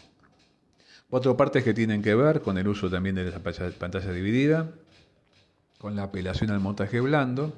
Cuatro 1.13 1.37
partes 1.37 1.63
que 1.63 1.75
tienen 1.75 2.01
que 2.01 2.15
ver 2.15 2.41
con 2.41 2.57
el 2.57 2.67
uso 2.67 2.89
también 2.89 3.13
de 3.13 3.25
la 3.25 3.37
pantalla 3.37 4.11
dividida, 4.11 4.71
con 5.77 5.95
la 5.95 6.05
apelación 6.05 6.49
al 6.49 6.59
montaje 6.59 6.99
blando, 7.01 7.53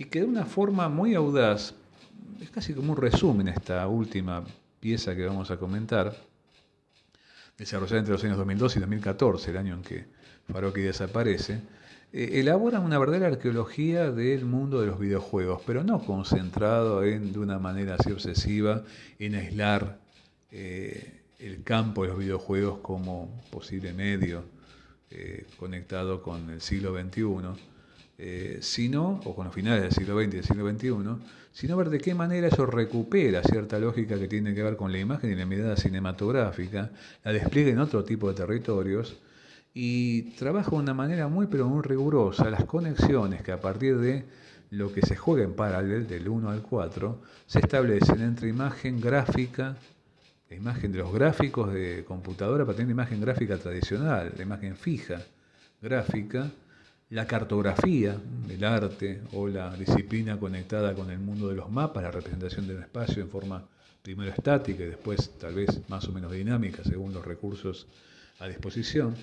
y 0.00 0.06
que 0.06 0.18
de 0.18 0.26
una 0.26 0.46
forma 0.46 0.88
muy 0.88 1.14
audaz, 1.14 1.74
es 2.40 2.50
casi 2.50 2.74
como 2.74 2.94
un 2.94 2.98
resumen 2.98 3.46
esta 3.46 3.86
última 3.86 4.42
pieza 4.80 5.14
que 5.14 5.24
vamos 5.24 5.52
a 5.52 5.58
comentar, 5.58 6.12
desarrollada 7.56 8.00
entre 8.00 8.14
los 8.14 8.24
años 8.24 8.36
2012 8.38 8.78
y 8.78 8.80
2014, 8.80 9.50
el 9.52 9.56
año 9.58 9.74
en 9.74 9.82
que 9.82 10.06
Faroqui 10.52 10.80
desaparece, 10.80 11.60
eh, 12.12 12.30
elabora 12.40 12.80
una 12.80 12.98
verdadera 12.98 13.28
arqueología 13.28 14.10
del 14.10 14.44
mundo 14.44 14.80
de 14.80 14.88
los 14.88 14.98
videojuegos, 14.98 15.62
pero 15.64 15.84
no 15.84 16.04
concentrado 16.04 17.04
en, 17.04 17.32
de 17.32 17.38
una 17.38 17.60
manera 17.60 17.94
así 17.94 18.10
obsesiva 18.10 18.82
en 19.20 19.36
aislar 19.36 20.00
eh, 20.50 21.21
el 21.42 21.62
campo 21.62 22.02
de 22.02 22.08
los 22.08 22.18
videojuegos 22.18 22.78
como 22.80 23.40
posible 23.50 23.92
medio 23.92 24.44
eh, 25.10 25.46
conectado 25.58 26.22
con 26.22 26.50
el 26.50 26.60
siglo 26.60 26.94
XXI, 26.94 27.22
sino, 28.60 29.20
o 29.24 29.34
con 29.34 29.46
los 29.46 29.54
finales 29.54 29.82
del 29.82 29.92
siglo 29.92 30.16
XX 30.16 30.28
y 30.28 30.36
del 30.36 30.44
siglo 30.44 30.70
XXI, 30.70 31.24
sino 31.52 31.76
ver 31.76 31.90
de 31.90 31.98
qué 31.98 32.14
manera 32.14 32.48
eso 32.48 32.66
recupera 32.66 33.42
cierta 33.42 33.78
lógica 33.78 34.18
que 34.18 34.26
tiene 34.26 34.54
que 34.54 34.62
ver 34.62 34.76
con 34.76 34.90
la 34.90 34.98
imagen 34.98 35.30
y 35.30 35.34
la 35.34 35.44
mirada 35.44 35.76
cinematográfica, 35.76 36.90
la 37.24 37.32
despliega 37.32 37.70
en 37.72 37.78
otro 37.78 38.04
tipo 38.04 38.28
de 38.28 38.34
territorios 38.34 39.16
y 39.74 40.22
trabaja 40.36 40.70
de 40.70 40.76
una 40.76 40.94
manera 40.94 41.28
muy 41.28 41.46
pero 41.46 41.68
muy 41.68 41.82
rigurosa 41.82 42.50
las 42.50 42.64
conexiones 42.64 43.42
que 43.42 43.52
a 43.52 43.60
partir 43.60 43.98
de 43.98 44.24
lo 44.70 44.92
que 44.92 45.02
se 45.02 45.16
juega 45.16 45.44
en 45.44 45.54
paralelo 45.54 46.06
del 46.06 46.28
1 46.28 46.50
al 46.50 46.62
4 46.62 47.20
se 47.46 47.58
establecen 47.58 48.22
entre 48.22 48.48
imagen 48.48 49.00
gráfica, 49.00 49.76
la 50.52 50.56
imagen 50.56 50.92
de 50.92 50.98
los 50.98 51.10
gráficos 51.10 51.72
de 51.72 52.04
computadora 52.04 52.66
para 52.66 52.76
tener 52.76 52.90
imagen 52.90 53.22
gráfica 53.22 53.56
tradicional, 53.56 54.32
la 54.36 54.42
imagen 54.42 54.76
fija 54.76 55.22
gráfica, 55.80 56.50
la 57.08 57.26
cartografía, 57.26 58.18
el 58.50 58.62
arte 58.62 59.22
o 59.32 59.48
la 59.48 59.74
disciplina 59.74 60.38
conectada 60.38 60.94
con 60.94 61.10
el 61.10 61.18
mundo 61.18 61.48
de 61.48 61.56
los 61.56 61.70
mapas, 61.70 62.02
la 62.02 62.10
representación 62.10 62.68
del 62.68 62.80
espacio 62.80 63.22
en 63.22 63.30
forma 63.30 63.66
primero 64.02 64.30
estática 64.30 64.84
y 64.84 64.88
después 64.88 65.30
tal 65.40 65.54
vez 65.54 65.80
más 65.88 66.06
o 66.08 66.12
menos 66.12 66.30
dinámica 66.30 66.84
según 66.84 67.14
los 67.14 67.24
recursos 67.24 67.86
a 68.38 68.46
disposición. 68.46 69.14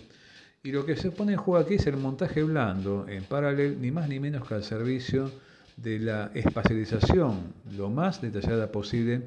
Y 0.64 0.72
lo 0.72 0.84
que 0.84 0.98
se 0.98 1.12
pone 1.12 1.34
en 1.34 1.38
juego 1.38 1.64
aquí 1.64 1.76
es 1.76 1.86
el 1.86 1.98
montaje 1.98 2.42
blando 2.42 3.08
en 3.08 3.24
paralelo, 3.24 3.78
ni 3.80 3.92
más 3.92 4.10
ni 4.10 4.20
menos 4.20 4.48
que 4.48 4.56
al 4.56 4.64
servicio 4.64 5.32
de 5.78 6.00
la 6.00 6.32
espacialización 6.34 7.54
lo 7.78 7.92
más 7.92 8.20
detallada 8.20 8.72
posible 8.72 9.22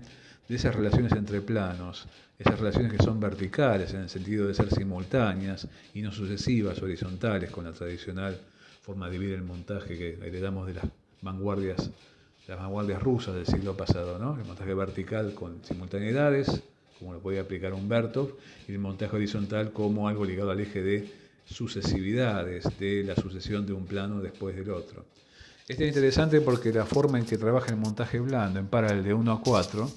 de 0.49 0.57
esas 0.57 0.75
relaciones 0.75 1.13
entre 1.13 1.41
planos, 1.41 2.07
esas 2.39 2.59
relaciones 2.59 2.93
que 2.93 3.03
son 3.03 3.21
verticales 3.21 3.95
en 3.95 4.01
el 4.01 4.09
sentido 4.09 4.47
de 4.47 4.55
ser 4.55 4.69
simultáneas 4.71 5.69
y 5.95 6.03
no 6.03 6.13
sucesivas, 6.13 6.83
horizontales, 6.83 7.51
con 7.51 7.65
la 7.65 7.73
tradicional 7.73 8.39
forma 8.83 9.07
de 9.07 9.13
dividir 9.13 9.35
el 9.35 9.45
montaje 9.45 9.97
que 9.97 10.19
heredamos 10.27 10.67
de 10.67 10.75
las 10.75 10.85
vanguardias, 11.21 11.91
las 12.49 12.59
vanguardias 12.59 13.01
rusas 13.01 13.35
del 13.35 13.47
siglo 13.47 13.77
pasado, 13.77 14.19
¿no? 14.19 14.37
El 14.39 14.45
montaje 14.45 14.75
vertical 14.75 15.35
con 15.35 15.65
simultaneidades, 15.65 16.63
como 16.99 17.15
lo 17.15 17.21
podía 17.21 17.43
aplicar 17.43 17.73
Humberto, 17.73 18.39
y 18.67 18.73
el 18.73 18.79
montaje 18.81 19.15
horizontal 19.15 19.73
como 19.73 20.09
algo 20.09 20.25
ligado 20.25 20.51
al 20.51 20.61
eje 20.61 20.83
de 20.83 21.13
sucesividades, 21.45 22.65
de 22.79 23.05
la 23.05 23.15
sucesión 23.15 23.67
de 23.67 23.73
un 23.73 23.87
plano 23.87 24.21
después 24.21 24.57
del 24.57 24.71
otro. 24.71 25.05
Esto 25.69 25.85
es 25.85 25.89
interesante 25.89 26.41
porque 26.41 26.73
la 26.73 26.85
forma 26.85 27.21
en 27.21 27.25
que 27.25 27.39
trabaja 27.39 27.71
el 27.71 27.77
montaje 27.77 28.19
blando 28.19 28.59
en 28.59 28.67
paralelo 28.67 29.03
de 29.03 29.15
1 29.15 29.33
a 29.33 29.41
4 29.41 29.91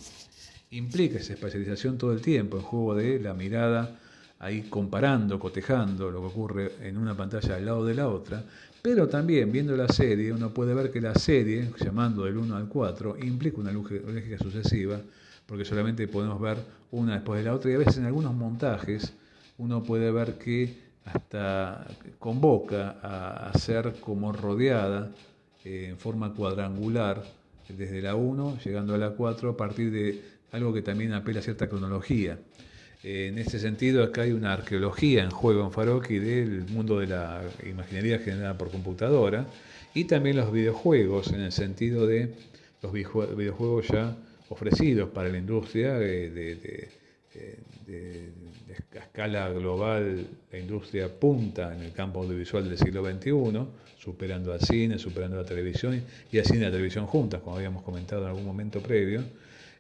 implica 0.71 1.19
esa 1.19 1.34
especialización 1.34 1.97
todo 1.97 2.13
el 2.13 2.21
tiempo, 2.21 2.58
en 2.58 2.63
juego 2.63 2.95
de 2.95 3.19
la 3.19 3.34
mirada 3.34 3.99
ahí 4.39 4.63
comparando, 4.63 5.39
cotejando 5.39 6.12
lo 6.12 6.21
que 6.21 6.28
ocurre 6.28 6.71
en 6.82 6.97
una 6.97 7.15
pantalla 7.15 7.56
al 7.56 7.65
lado 7.65 7.86
de 7.86 7.95
la 7.95 8.08
otra, 8.08 8.43
pero 8.82 9.08
también 9.08 9.51
viendo 9.51 9.75
la 9.75 9.88
serie 9.88 10.32
uno 10.32 10.54
puede 10.54 10.73
ver 10.73 10.91
que 10.91 11.01
la 11.01 11.15
serie, 11.15 11.71
llamando 11.84 12.25
del 12.25 12.38
1 12.38 12.56
al 12.56 12.67
4, 12.67 13.17
implica 13.23 13.60
una 13.60 13.71
lógica 13.71 14.38
sucesiva, 14.38 14.99
porque 15.45 15.65
solamente 15.65 16.08
podemos 16.08 16.39
ver 16.39 16.58
una 16.91 17.15
después 17.15 17.39
de 17.39 17.45
la 17.45 17.56
otra 17.56 17.71
y 17.71 17.75
a 17.75 17.78
veces 17.80 17.97
en 17.97 18.06
algunos 18.06 18.34
montajes 18.34 19.13
uno 19.58 19.84
puede 19.84 20.12
ver 20.12 20.38
que 20.38 20.86
hasta 21.06 21.88
convoca 22.19 22.97
a, 23.01 23.58
ser 23.58 23.95
como 23.99 24.32
rodeada 24.34 25.12
eh, 25.63 25.88
en 25.89 25.97
forma 25.97 26.34
cuadrangular 26.34 27.23
desde 27.69 28.01
la 28.01 28.15
1 28.15 28.60
llegando 28.63 28.95
a 28.95 28.97
la 28.97 29.12
4 29.12 29.51
a 29.51 29.58
partir 29.58 29.91
de 29.91 30.35
algo 30.51 30.73
que 30.73 30.81
también 30.81 31.13
apela 31.13 31.39
a 31.39 31.43
cierta 31.43 31.67
cronología. 31.67 32.38
En 33.03 33.38
este 33.38 33.60
sentido, 33.60 34.03
acá 34.03 34.23
hay 34.23 34.31
una 34.31 34.53
arqueología 34.53 35.23
en 35.23 35.29
juego 35.29 35.63
en 35.63 35.71
Faroqui 35.71 36.17
del 36.17 36.65
mundo 36.69 36.99
de 36.99 37.08
la 37.08 37.43
imaginería 37.63 38.17
generada 38.17 38.58
por 38.58 38.71
computadora 38.71 39.45
y 39.93 40.05
también 40.05 40.38
los 40.38 40.51
videojuegos, 40.51 41.31
en 41.31 41.41
el 41.41 41.51
sentido 41.51 42.08
de 42.08 42.34
los 42.81 42.91
videojuegos 42.91 43.88
ya 43.89 44.17
ofrecidos 44.49 45.10
para 45.10 45.29
la 45.29 45.38
industria 45.38 45.93
de, 45.93 46.29
de, 46.31 46.89
a 48.95 49.03
escala 49.03 49.49
global, 49.49 50.25
la 50.51 50.58
industria 50.58 51.08
punta 51.08 51.75
en 51.75 51.84
el 51.84 51.91
campo 51.91 52.23
audiovisual 52.23 52.67
del 52.67 52.77
siglo 52.77 53.05
XXI, 53.05 53.67
superando 53.99 54.51
al 54.51 54.62
cine, 54.62 54.97
superando 54.97 55.38
a 55.38 55.43
la 55.43 55.47
televisión 55.47 56.01
y 56.31 56.39
al 56.39 56.45
cine 56.45 56.60
y 56.60 56.63
la 56.63 56.71
televisión 56.71 57.05
juntas, 57.05 57.41
como 57.41 57.58
habíamos 57.58 57.84
comentado 57.84 58.23
en 58.23 58.29
algún 58.29 58.45
momento 58.45 58.81
previo 58.81 59.23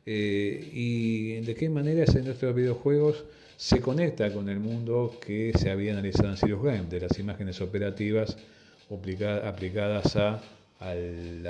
eh, 0.05 0.69
y 0.71 1.41
de 1.41 1.55
qué 1.55 1.69
manera 1.69 2.03
esa 2.03 2.19
industria 2.19 2.47
de 2.47 2.53
los 2.53 2.55
videojuegos 2.55 3.25
se 3.57 3.79
conecta 3.81 4.31
con 4.33 4.49
el 4.49 4.59
mundo 4.59 5.17
que 5.25 5.51
se 5.57 5.71
había 5.71 5.93
analizado 5.93 6.29
en 6.29 6.37
Serious 6.37 6.61
Game, 6.61 6.85
de 6.89 6.99
las 6.99 7.17
imágenes 7.17 7.61
operativas 7.61 8.37
aplicadas 8.89 10.15
a, 10.15 10.41
al, 10.79 11.43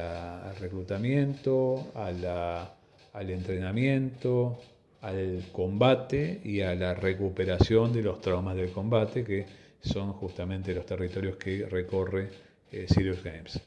reclutamiento, 0.59 1.91
al 1.95 3.29
entrenamiento, 3.29 4.59
al 5.01 5.43
combate 5.51 6.41
y 6.43 6.61
a 6.61 6.75
la 6.75 6.93
recuperación 6.93 7.91
de 7.93 8.03
los 8.03 8.21
traumas 8.21 8.55
del 8.55 8.71
combate, 8.71 9.23
que 9.23 9.45
son 9.81 10.13
justamente 10.13 10.73
los 10.73 10.85
territorios 10.85 11.37
que 11.37 11.65
recorre 11.65 12.29
eh, 12.71 12.85
Serious 12.87 13.23
Games. 13.23 13.59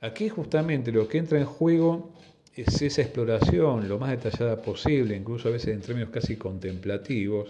Aquí 0.00 0.28
justamente 0.28 0.92
lo 0.92 1.08
que 1.08 1.18
entra 1.18 1.38
en 1.38 1.44
juego 1.44 2.12
es 2.62 2.82
esa 2.82 3.02
exploración 3.02 3.88
lo 3.88 3.98
más 3.98 4.10
detallada 4.10 4.60
posible, 4.60 5.16
incluso 5.16 5.48
a 5.48 5.52
veces 5.52 5.74
en 5.74 5.80
términos 5.80 6.10
casi 6.10 6.36
contemplativos, 6.36 7.48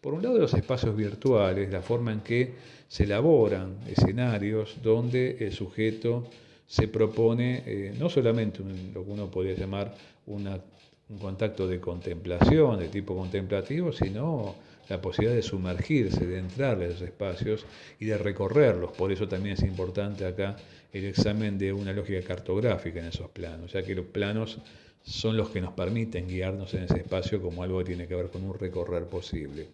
por 0.00 0.14
un 0.14 0.22
lado 0.22 0.38
los 0.38 0.54
espacios 0.54 0.96
virtuales, 0.96 1.70
la 1.70 1.82
forma 1.82 2.12
en 2.12 2.20
que 2.20 2.54
se 2.88 3.04
elaboran 3.04 3.76
escenarios 3.86 4.76
donde 4.82 5.36
el 5.40 5.52
sujeto 5.52 6.26
se 6.66 6.88
propone 6.88 7.62
eh, 7.66 7.94
no 7.98 8.08
solamente 8.08 8.60
lo 8.94 9.04
que 9.04 9.10
uno 9.10 9.30
podría 9.30 9.54
llamar 9.54 9.94
un 10.26 10.48
contacto 11.20 11.66
de 11.66 11.80
contemplación, 11.80 12.78
de 12.78 12.88
tipo 12.88 13.16
contemplativo, 13.16 13.92
sino 13.92 14.54
la 14.90 15.00
posibilidad 15.00 15.36
de 15.36 15.42
sumergirse, 15.42 16.26
de 16.26 16.38
entrar 16.38 16.82
en 16.82 16.90
esos 16.90 17.02
espacios 17.02 17.64
y 18.00 18.06
de 18.06 18.18
recorrerlos. 18.18 18.90
Por 18.92 19.12
eso 19.12 19.28
también 19.28 19.54
es 19.54 19.62
importante 19.62 20.26
acá 20.26 20.56
el 20.92 21.04
examen 21.04 21.56
de 21.56 21.72
una 21.72 21.92
lógica 21.92 22.20
cartográfica 22.26 22.98
en 22.98 23.06
esos 23.06 23.30
planos, 23.30 23.72
ya 23.72 23.84
que 23.84 23.94
los 23.94 24.06
planos 24.06 24.58
son 25.02 25.36
los 25.36 25.48
que 25.50 25.60
nos 25.60 25.72
permiten 25.74 26.26
guiarnos 26.26 26.74
en 26.74 26.82
ese 26.82 26.98
espacio 26.98 27.40
como 27.40 27.62
algo 27.62 27.78
que 27.78 27.84
tiene 27.84 28.08
que 28.08 28.16
ver 28.16 28.30
con 28.30 28.42
un 28.42 28.58
recorrer 28.58 29.04
posible. 29.04 29.68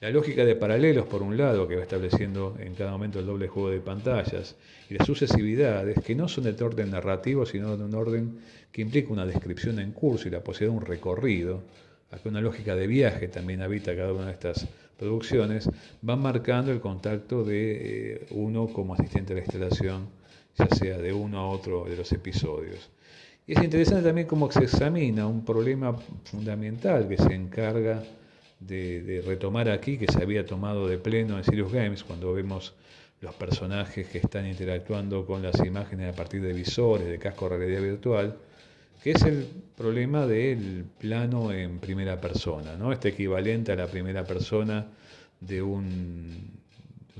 La 0.00 0.10
lógica 0.10 0.44
de 0.44 0.56
paralelos, 0.56 1.06
por 1.06 1.22
un 1.22 1.36
lado, 1.36 1.68
que 1.68 1.76
va 1.76 1.82
estableciendo 1.82 2.56
en 2.58 2.74
cada 2.74 2.90
momento 2.90 3.20
el 3.20 3.26
doble 3.26 3.46
juego 3.46 3.70
de 3.70 3.78
pantallas, 3.78 4.56
y 4.90 4.94
las 4.94 5.06
sucesividades, 5.06 6.02
que 6.04 6.16
no 6.16 6.26
son 6.26 6.42
de 6.42 6.64
orden 6.64 6.90
narrativo, 6.90 7.46
sino 7.46 7.76
de 7.76 7.84
un 7.84 7.94
orden 7.94 8.40
que 8.72 8.82
implica 8.82 9.12
una 9.12 9.24
descripción 9.24 9.78
en 9.78 9.92
curso 9.92 10.26
y 10.26 10.32
la 10.32 10.42
posibilidad 10.42 10.74
de 10.74 10.78
un 10.80 10.86
recorrido, 10.86 11.62
aquí 12.12 12.28
una 12.28 12.40
lógica 12.40 12.76
de 12.76 12.86
viaje 12.86 13.28
también 13.28 13.62
habita 13.62 13.96
cada 13.96 14.12
una 14.12 14.26
de 14.26 14.32
estas 14.32 14.68
producciones, 14.98 15.68
van 16.00 16.20
marcando 16.20 16.70
el 16.70 16.80
contacto 16.80 17.42
de 17.42 18.14
eh, 18.14 18.26
uno 18.30 18.68
como 18.68 18.94
asistente 18.94 19.32
a 19.32 19.36
la 19.36 19.42
instalación, 19.42 20.08
ya 20.56 20.68
sea 20.68 20.98
de 20.98 21.12
uno 21.12 21.38
a 21.40 21.48
otro 21.48 21.86
de 21.86 21.96
los 21.96 22.12
episodios. 22.12 22.90
Y 23.46 23.54
es 23.58 23.64
interesante 23.64 24.04
también 24.04 24.28
cómo 24.28 24.50
se 24.52 24.64
examina 24.64 25.26
un 25.26 25.44
problema 25.44 25.96
fundamental 26.24 27.08
que 27.08 27.16
se 27.16 27.34
encarga 27.34 28.04
de, 28.60 29.22
retomar 29.26 29.68
aquí, 29.68 29.98
que 29.98 30.06
se 30.06 30.22
había 30.22 30.46
tomado 30.46 30.86
de 30.86 30.98
pleno 30.98 31.36
en 31.36 31.44
Sirius 31.44 31.72
Games, 31.72 32.04
cuando 32.04 32.32
vemos 32.32 32.74
los 33.20 33.34
personajes 33.34 34.06
que 34.08 34.18
están 34.18 34.46
interactuando 34.46 35.26
con 35.26 35.42
las 35.42 35.58
imágenes 35.64 36.12
a 36.12 36.16
partir 36.16 36.42
de 36.42 36.52
visores, 36.52 37.08
de 37.08 37.18
casco 37.18 37.48
de 37.48 37.58
realidad 37.58 37.82
virtual, 37.82 38.36
que 39.02 39.10
es 39.10 39.22
el 39.22 39.46
problema 39.76 40.26
del 40.26 40.84
plano 40.98 41.52
en 41.52 41.78
primera 41.78 42.20
persona, 42.20 42.76
¿no? 42.76 42.92
este 42.92 43.08
equivalente 43.08 43.72
a 43.72 43.76
la 43.76 43.88
primera 43.88 44.24
persona 44.24 44.86
de 45.40 45.60
un, 45.60 46.62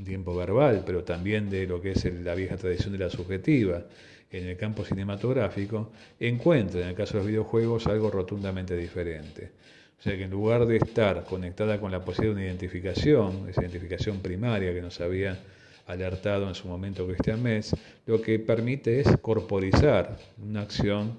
tiempo 0.04 0.34
verbal, 0.34 0.82
pero 0.84 1.04
también 1.04 1.48
de 1.48 1.66
lo 1.66 1.80
que 1.80 1.92
es 1.92 2.04
la 2.24 2.34
vieja 2.34 2.56
tradición 2.56 2.92
de 2.92 2.98
la 2.98 3.08
subjetiva 3.08 3.84
en 4.32 4.48
el 4.48 4.56
campo 4.56 4.84
cinematográfico, 4.84 5.92
encuentra 6.18 6.80
en 6.80 6.88
el 6.88 6.94
caso 6.94 7.14
de 7.14 7.18
los 7.18 7.26
videojuegos 7.28 7.86
algo 7.86 8.10
rotundamente 8.10 8.76
diferente. 8.76 9.52
O 10.00 10.02
sea 10.02 10.16
que 10.16 10.24
en 10.24 10.30
lugar 10.30 10.66
de 10.66 10.78
estar 10.78 11.22
conectada 11.24 11.78
con 11.78 11.92
la 11.92 12.04
posibilidad 12.04 12.34
de 12.34 12.40
una 12.40 12.46
identificación, 12.48 13.48
esa 13.48 13.60
identificación 13.60 14.18
primaria 14.18 14.74
que 14.74 14.82
nos 14.82 15.00
había 15.00 15.38
alertado 15.86 16.48
en 16.48 16.56
su 16.56 16.66
momento 16.66 17.06
Christian 17.06 17.40
Metz, 17.40 17.72
lo 18.06 18.20
que 18.20 18.40
permite 18.40 19.00
es 19.00 19.08
corporizar 19.20 20.18
una 20.42 20.62
acción 20.62 21.18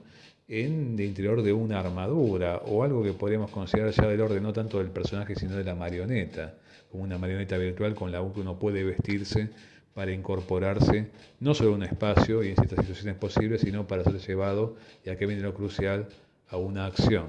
en 0.62 0.94
el 0.94 1.02
interior 1.06 1.42
de 1.42 1.52
una 1.52 1.80
armadura 1.80 2.62
o 2.68 2.84
algo 2.84 3.02
que 3.02 3.14
podríamos 3.14 3.50
considerar 3.50 3.92
ya 3.92 4.08
del 4.08 4.22
orden 4.22 4.44
no 4.44 4.54
tanto 4.54 4.78
del 4.78 4.90
personaje 4.90 5.34
sino 5.36 5.56
de 5.56 5.64
la 5.64 5.74
marioneta, 5.74 6.54
como 6.92 7.04
una 7.04 7.18
marioneta 7.18 7.58
virtual 7.58 7.96
con 7.96 8.12
la 8.12 8.20
que 8.20 8.40
uno 8.40 8.60
puede 8.60 8.84
vestirse 8.84 9.50
para 9.96 10.12
incorporarse 10.12 11.10
no 11.40 11.56
solo 11.56 11.72
a 11.72 11.76
un 11.76 11.84
espacio 11.84 12.44
y 12.44 12.50
en 12.50 12.56
ciertas 12.56 12.80
situaciones 12.80 13.16
posibles, 13.16 13.62
sino 13.62 13.88
para 13.88 14.04
ser 14.04 14.20
llevado, 14.20 14.76
y 15.04 15.10
aquí 15.10 15.26
viene 15.26 15.42
lo 15.42 15.56
crucial, 15.56 16.08
a 16.50 16.58
una 16.58 16.86
acción. 16.86 17.28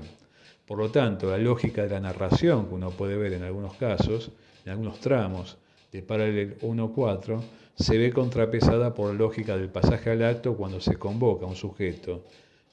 Por 0.67 0.79
lo 0.79 0.91
tanto, 0.91 1.31
la 1.31 1.39
lógica 1.39 1.83
de 1.83 1.91
la 1.91 2.01
narración 2.01 2.69
que 2.69 2.75
uno 2.75 2.91
puede 2.91 3.17
ver 3.17 3.33
en 3.33 3.43
algunos 3.43 3.75
casos, 3.75 4.33
en 4.67 4.73
algunos 4.73 5.01
tramos 5.01 5.57
de 5.93 6.03
Paralel 6.03 6.59
1.4, 6.61 7.43
se 7.75 7.97
ve 7.97 8.13
contrapesada 8.13 8.95
por 8.95 9.09
la 9.09 9.15
lógica 9.15 9.57
del 9.57 9.69
pasaje 9.69 10.11
al 10.11 10.23
acto 10.25 10.57
cuando 10.57 10.81
se 10.81 10.97
convoca 10.97 11.47
a 11.47 11.49
un 11.49 11.57
sujeto 11.57 12.23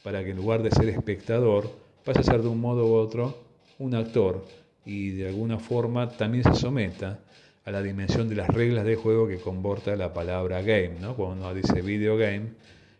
para 0.03 0.23
que 0.23 0.31
en 0.31 0.37
lugar 0.37 0.63
de 0.63 0.71
ser 0.71 0.89
espectador 0.89 1.69
pase 2.03 2.19
a 2.19 2.23
ser 2.23 2.41
de 2.41 2.47
un 2.47 2.59
modo 2.59 2.87
u 2.87 2.93
otro 2.93 3.37
un 3.79 3.95
actor 3.95 4.45
y 4.85 5.11
de 5.11 5.27
alguna 5.27 5.59
forma 5.59 6.09
también 6.09 6.43
se 6.43 6.55
someta 6.55 7.19
a 7.65 7.71
la 7.71 7.81
dimensión 7.81 8.27
de 8.27 8.35
las 8.35 8.47
reglas 8.47 8.85
de 8.85 8.95
juego 8.95 9.27
que 9.27 9.37
comporta 9.37 9.95
la 9.95 10.13
palabra 10.13 10.61
game. 10.61 10.95
¿no? 10.99 11.15
Cuando 11.15 11.35
uno 11.35 11.53
dice 11.53 11.81
video 11.81 12.17
game, 12.17 12.53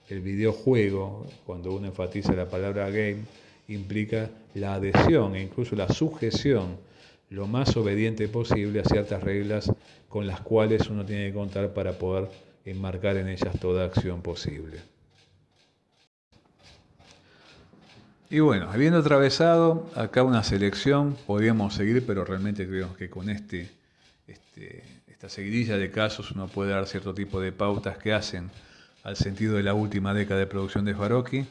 el 0.09 0.21
videojuego, 0.21 1.25
cuando 1.45 1.73
uno 1.73 1.87
enfatiza 1.87 2.33
la 2.33 2.49
palabra 2.49 2.89
game, 2.89 3.23
implica 3.67 4.29
la 4.53 4.75
adhesión 4.75 5.35
e 5.35 5.41
incluso 5.41 5.75
la 5.75 5.89
sujeción 5.89 6.77
lo 7.29 7.47
más 7.47 7.75
obediente 7.77 8.27
posible 8.27 8.81
a 8.81 8.83
ciertas 8.83 9.23
reglas 9.23 9.71
con 10.09 10.27
las 10.27 10.41
cuales 10.41 10.89
uno 10.89 11.05
tiene 11.05 11.27
que 11.27 11.33
contar 11.33 11.73
para 11.73 11.93
poder 11.93 12.27
enmarcar 12.65 13.17
en 13.17 13.29
ellas 13.29 13.57
toda 13.59 13.85
acción 13.85 14.21
posible. 14.21 14.79
Y 18.31 18.39
bueno, 18.39 18.69
habiendo 18.71 18.99
atravesado 18.99 19.89
acá 19.93 20.23
una 20.23 20.41
selección, 20.41 21.17
podríamos 21.27 21.73
seguir, 21.73 22.05
pero 22.07 22.23
realmente 22.23 22.65
creo 22.65 22.95
que 22.95 23.09
con 23.09 23.29
este, 23.29 23.69
este, 24.25 24.85
esta 25.07 25.27
seguidilla 25.27 25.77
de 25.77 25.91
casos 25.91 26.31
uno 26.31 26.47
puede 26.47 26.71
dar 26.71 26.87
cierto 26.87 27.13
tipo 27.13 27.41
de 27.41 27.51
pautas 27.51 27.97
que 27.97 28.13
hacen 28.13 28.49
al 29.03 29.17
sentido 29.17 29.57
de 29.57 29.63
la 29.63 29.73
última 29.73 30.13
década 30.13 30.39
de 30.39 30.47
producción 30.47 30.85
de 30.85 30.95
Faroqui. 30.95 31.45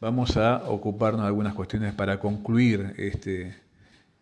Vamos 0.00 0.36
a 0.36 0.58
ocuparnos 0.68 1.22
de 1.22 1.26
algunas 1.26 1.52
cuestiones 1.52 1.94
para 1.94 2.20
concluir 2.20 2.94
este, 2.96 3.56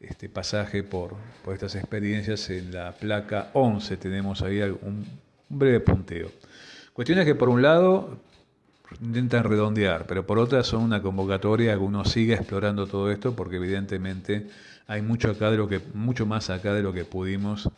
este 0.01 0.31
pasaje 0.31 0.83
por, 0.83 1.15
por 1.45 1.53
estas 1.53 1.75
experiencias. 1.75 2.49
En 2.49 2.73
la 2.73 2.93
placa 2.93 3.51
11 3.53 3.99
tenemos 3.99 4.41
ahí 4.41 4.63
un, 4.63 5.05
un 5.51 5.59
breve 5.59 5.81
punteo. 5.81 6.33
Cuestiones 6.95 7.27
que 7.27 7.35
por 7.35 7.51
un 7.51 7.61
lado 7.61 8.19
intentan 9.01 9.45
redondear, 9.45 10.07
pero 10.07 10.27
por 10.27 10.39
otra 10.39 10.65
son 10.65 10.83
una 10.83 11.03
convocatoria 11.03 11.75
que 11.75 11.79
uno 11.79 12.05
sigue 12.05 12.35
explorando 12.35 12.87
todo 12.87 13.11
esto 13.11 13.35
porque 13.35 13.57
evidentemente 13.57 14.49
hay 14.87 15.03
mucho 15.03 15.31
acá 15.31 15.51
de 15.51 15.57
lo 15.57 15.69
que 15.69 15.81
mucho 15.95 16.27
más 16.27 16.51
acá 16.51 16.73
de 16.73 16.83
lo 16.83 16.93
que 16.93 17.05
pudimos 17.05 17.69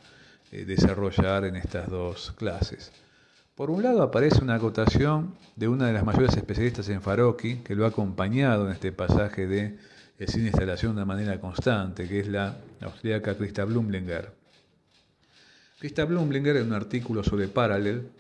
eh, 0.53 0.64
desarrollar 0.64 1.44
en 1.44 1.57
estas 1.57 1.88
dos 1.88 2.33
clases. 2.37 2.92
Por 3.55 3.70
un 3.70 3.83
lado 3.83 4.03
aparece 4.03 4.42
una 4.42 4.55
acotación 4.55 5.35
de 5.57 5.68
una 5.68 5.87
de 5.87 5.92
las 5.92 6.05
mayores 6.05 6.37
especialistas 6.37 6.88
en 6.88 7.03
Faroqui 7.03 7.57
que 7.57 7.75
lo 7.75 7.85
ha 7.85 7.88
acompañado 7.88 8.66
en 8.66 8.73
este 8.73 8.92
pasaje 8.92 9.46
de 9.46 9.79
el 10.18 10.29
cine 10.29 10.49
instalación 10.49 10.96
de 10.96 11.05
manera 11.05 11.40
constante, 11.40 12.07
que 12.07 12.20
es 12.20 12.29
la 12.29 12.59
austríaca 12.83 13.37
Christa 13.37 13.64
Blumlinger. 13.64 14.33
Christa 15.79 16.05
Blumlinger 16.05 16.57
en 16.59 16.66
un 16.66 16.75
artículo 16.75 17.25
sobre 17.25 17.49
Parallel 17.49 18.11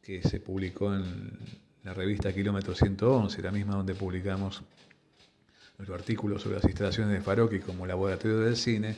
que 0.00 0.22
se 0.22 0.38
publicó 0.38 0.94
en 0.94 1.04
la 1.84 1.92
revista 1.92 2.32
Kilómetro 2.32 2.74
111, 2.74 3.42
la 3.42 3.52
misma 3.52 3.74
donde 3.76 3.94
publicamos 3.94 4.62
nuestro 5.76 5.94
artículo 5.94 6.38
sobre 6.38 6.56
las 6.56 6.64
instalaciones 6.64 7.12
de 7.12 7.20
Farocchi 7.20 7.60
como 7.60 7.86
laboratorio 7.86 8.40
del 8.40 8.56
cine, 8.56 8.96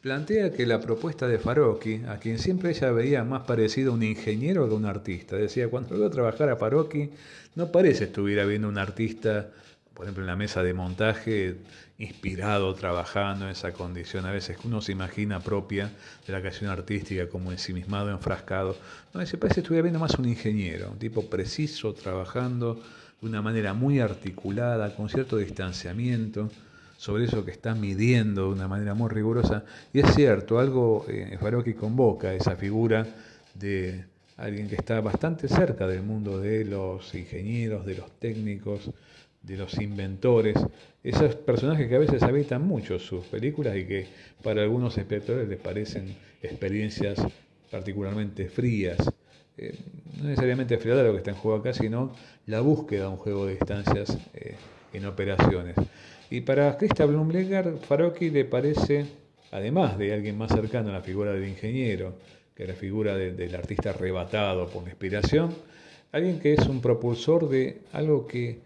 plantea 0.00 0.52
que 0.52 0.66
la 0.66 0.80
propuesta 0.80 1.28
de 1.28 1.38
Farocchi, 1.38 2.02
a 2.08 2.18
quien 2.18 2.40
siempre 2.40 2.70
ella 2.70 2.90
veía 2.90 3.22
más 3.22 3.42
parecido 3.42 3.92
a 3.92 3.94
un 3.94 4.02
ingeniero 4.02 4.66
que 4.66 4.74
a 4.74 4.76
un 4.76 4.86
artista, 4.86 5.36
decía, 5.36 5.68
cuando 5.68 5.96
veo 5.96 6.10
trabajar 6.10 6.48
a 6.50 6.56
Farocchi, 6.56 7.10
no 7.54 7.70
parece 7.70 8.04
estuviera 8.04 8.44
viendo 8.44 8.68
un 8.68 8.78
artista 8.78 9.48
por 9.96 10.04
ejemplo, 10.04 10.24
en 10.24 10.26
la 10.26 10.36
mesa 10.36 10.62
de 10.62 10.74
montaje, 10.74 11.56
inspirado, 11.98 12.74
trabajando 12.74 13.46
en 13.46 13.52
esa 13.52 13.72
condición, 13.72 14.26
a 14.26 14.30
veces 14.30 14.58
uno 14.64 14.80
se 14.82 14.92
imagina 14.92 15.40
propia 15.40 15.90
de 16.26 16.32
la 16.32 16.40
creación 16.40 16.70
artística 16.70 17.28
como 17.28 17.52
ensimismado, 17.52 18.10
enfrascado. 18.10 18.76
No, 19.14 19.24
se 19.24 19.38
parece 19.38 19.60
estuviera 19.60 19.82
viendo 19.82 20.00
más 20.00 20.14
un 20.18 20.28
ingeniero, 20.28 20.90
un 20.90 20.98
tipo 20.98 21.28
preciso, 21.28 21.94
trabajando 21.94 22.82
de 23.20 23.26
una 23.26 23.40
manera 23.40 23.72
muy 23.72 24.00
articulada, 24.00 24.94
con 24.94 25.08
cierto 25.08 25.38
distanciamiento 25.38 26.50
sobre 26.98 27.24
eso 27.24 27.44
que 27.44 27.50
está 27.50 27.74
midiendo 27.74 28.46
de 28.46 28.52
una 28.52 28.68
manera 28.68 28.94
muy 28.94 29.08
rigurosa. 29.08 29.64
Y 29.92 30.00
es 30.00 30.14
cierto, 30.14 30.58
algo 30.58 31.06
eh, 31.08 31.38
que 31.64 31.74
convoca 31.74 32.34
esa 32.34 32.56
figura 32.56 33.06
de 33.54 34.04
alguien 34.36 34.68
que 34.68 34.76
está 34.76 35.00
bastante 35.00 35.48
cerca 35.48 35.86
del 35.86 36.02
mundo 36.02 36.38
de 36.38 36.64
los 36.64 37.14
ingenieros, 37.14 37.86
de 37.86 37.96
los 37.96 38.10
técnicos, 38.18 38.90
de 39.46 39.56
los 39.56 39.78
inventores, 39.78 40.56
esos 41.04 41.36
personajes 41.36 41.88
que 41.88 41.94
a 41.94 42.00
veces 42.00 42.22
habitan 42.22 42.66
mucho 42.66 42.98
sus 42.98 43.24
películas 43.26 43.76
y 43.76 43.84
que 43.84 44.06
para 44.42 44.62
algunos 44.62 44.98
espectadores 44.98 45.48
les 45.48 45.58
parecen 45.58 46.16
experiencias 46.42 47.20
particularmente 47.70 48.48
frías. 48.48 48.98
Eh, 49.56 49.74
no 50.18 50.28
necesariamente 50.28 50.78
friada 50.78 51.02
lo 51.02 51.12
que 51.12 51.18
está 51.18 51.30
en 51.30 51.36
juego 51.36 51.58
acá, 51.58 51.72
sino 51.72 52.12
la 52.46 52.60
búsqueda 52.60 53.02
de 53.02 53.08
un 53.08 53.16
juego 53.16 53.46
de 53.46 53.52
distancias 53.52 54.18
eh, 54.34 54.56
en 54.92 55.06
operaciones. 55.06 55.76
Y 56.28 56.40
para 56.40 56.76
Christa 56.76 57.06
Blumleger, 57.06 57.76
Farocchi 57.78 58.30
le 58.30 58.44
parece, 58.44 59.06
además 59.52 59.96
de 59.96 60.12
alguien 60.12 60.36
más 60.36 60.50
cercano 60.50 60.90
a 60.90 60.92
la 60.92 61.02
figura 61.02 61.32
del 61.32 61.48
ingeniero, 61.48 62.14
que 62.54 62.64
es 62.64 62.68
la 62.68 62.74
figura 62.74 63.16
del 63.16 63.54
artista 63.54 63.90
arrebatado 63.90 64.66
por 64.68 64.82
la 64.82 64.90
inspiración, 64.90 65.54
alguien 66.10 66.40
que 66.40 66.54
es 66.54 66.66
un 66.66 66.80
propulsor 66.80 67.48
de 67.48 67.82
algo 67.92 68.26
que 68.26 68.65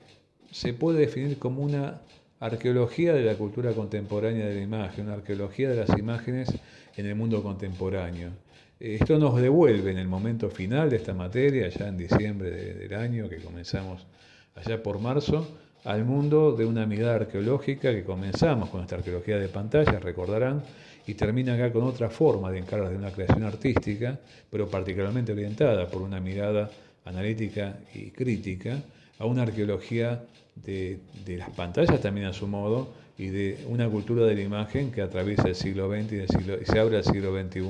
se 0.51 0.73
puede 0.73 1.01
definir 1.01 1.39
como 1.39 1.63
una 1.63 2.01
arqueología 2.41 3.13
de 3.13 3.23
la 3.23 3.35
cultura 3.35 3.73
contemporánea 3.73 4.47
de 4.47 4.55
la 4.55 4.61
imagen, 4.63 5.07
una 5.07 5.15
arqueología 5.15 5.69
de 5.69 5.77
las 5.77 5.99
imágenes 5.99 6.49
en 6.97 7.07
el 7.07 7.15
mundo 7.15 7.43
contemporáneo. 7.43 8.31
Esto 8.79 9.19
nos 9.19 9.41
devuelve 9.41 9.91
en 9.91 9.99
el 9.99 10.09
momento 10.09 10.49
final 10.49 10.89
de 10.89 10.97
esta 10.97 11.13
materia, 11.13 11.69
ya 11.69 11.89
en 11.89 11.99
diciembre 11.99 12.51
del 12.51 12.95
año 12.95 13.29
que 13.29 13.37
comenzamos 13.37 14.07
allá 14.55 14.83
por 14.83 14.99
marzo, 14.99 15.47
al 15.85 16.05
mundo 16.05 16.53
de 16.53 16.65
una 16.65 16.87
mirada 16.87 17.17
arqueológica 17.17 17.93
que 17.93 18.05
comenzamos 18.05 18.71
con 18.71 18.83
esta 18.83 18.97
arqueología 18.97 19.39
de 19.39 19.49
pantallas, 19.49 20.03
recordarán, 20.03 20.63
y 21.07 21.15
termina 21.15 21.55
acá 21.55 21.73
con 21.73 21.85
otra 21.85 22.09
forma 22.09 22.51
de 22.51 22.59
encarar 22.59 22.91
de 22.91 22.97
una 22.97 23.11
creación 23.11 23.45
artística, 23.45 24.19
pero 24.51 24.69
particularmente 24.69 25.33
orientada 25.33 25.87
por 25.87 26.03
una 26.03 26.21
mirada 26.21 26.71
analítica 27.05 27.79
y 27.95 28.11
crítica 28.11 28.79
a 29.19 29.27
una 29.27 29.43
arqueología 29.43 30.23
de, 30.65 31.01
las 31.27 31.51
pantallas 31.51 32.01
también 32.01 32.27
a 32.27 32.33
su 32.33 32.47
modo 32.47 32.93
y 33.19 33.29
de 33.29 33.65
una 33.69 33.89
cultura 33.89 34.25
de 34.25 34.35
la 34.35 34.43
imagen 34.43 34.91
que 34.91 35.03
atraviesa 35.03 35.49
el 35.49 35.55
siglo 35.55 35.91
XX 35.91 36.13
y, 36.13 36.65
se 36.65 36.79
abre 36.79 36.97
al 36.97 37.05
siglo 37.05 37.39
XXI 37.39 37.61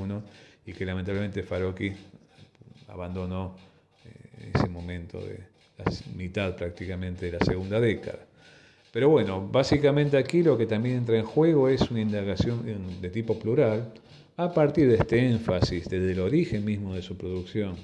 y 0.65 0.73
que 0.73 0.85
lamentablemente 0.85 1.43
Farocchi 1.43 1.91
abandonó 2.87 3.55
en 4.39 4.51
ese 4.53 4.69
momento 4.69 5.19
de 5.19 5.39
la 5.77 5.85
mitad 6.15 6.55
prácticamente 6.55 7.27
de 7.27 7.37
la 7.37 7.45
segunda 7.45 7.79
década. 7.79 8.19
Pero 8.91 9.09
bueno, 9.09 9.47
básicamente 9.47 10.17
aquí 10.17 10.43
lo 10.43 10.57
que 10.57 10.65
también 10.65 10.97
entra 10.97 11.17
en 11.17 11.25
juego 11.25 11.69
es 11.69 11.89
una 11.89 12.01
indagación 12.01 13.01
de 13.01 13.09
tipo 13.09 13.39
plural 13.39 13.93
a 14.37 14.53
partir 14.53 14.89
de 14.89 14.95
este 14.95 15.25
énfasis 15.25 15.87
desde 15.87 16.11
el 16.11 16.19
origen 16.19 16.65
mismo 16.65 16.93
de 16.93 17.01
su 17.01 17.17
producción 17.17 17.75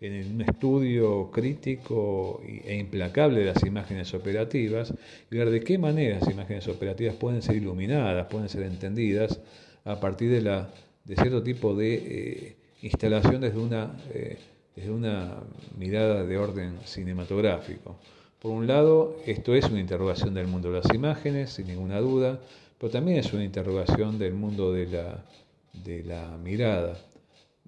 en 0.00 0.34
un 0.34 0.40
estudio 0.42 1.30
crítico 1.30 2.42
e 2.46 2.76
implacable 2.76 3.40
de 3.40 3.46
las 3.46 3.62
imágenes 3.64 4.12
operativas 4.12 4.92
y 5.30 5.36
ver 5.36 5.50
de 5.50 5.60
qué 5.60 5.78
manera 5.78 6.18
las 6.20 6.30
imágenes 6.30 6.68
operativas 6.68 7.14
pueden 7.16 7.40
ser 7.40 7.56
iluminadas, 7.56 8.26
pueden 8.26 8.48
ser 8.48 8.64
entendidas 8.64 9.40
a 9.84 9.98
partir 9.98 10.30
de, 10.30 10.42
la, 10.42 10.68
de 11.04 11.14
cierto 11.14 11.42
tipo 11.42 11.74
de 11.74 11.94
eh, 11.94 12.56
instalación 12.82 13.40
desde 13.40 13.58
una, 13.58 13.96
eh, 14.12 14.36
desde 14.74 14.90
una 14.90 15.42
mirada 15.78 16.24
de 16.24 16.36
orden 16.36 16.78
cinematográfico. 16.84 17.96
Por 18.40 18.52
un 18.52 18.66
lado, 18.66 19.16
esto 19.24 19.54
es 19.54 19.64
una 19.70 19.80
interrogación 19.80 20.34
del 20.34 20.46
mundo 20.46 20.70
de 20.70 20.80
las 20.80 20.94
imágenes, 20.94 21.50
sin 21.50 21.68
ninguna 21.68 22.00
duda, 22.00 22.38
pero 22.78 22.92
también 22.92 23.18
es 23.18 23.32
una 23.32 23.44
interrogación 23.44 24.18
del 24.18 24.34
mundo 24.34 24.72
de 24.72 24.86
la, 24.86 25.24
de 25.72 26.04
la 26.04 26.36
mirada. 26.36 26.98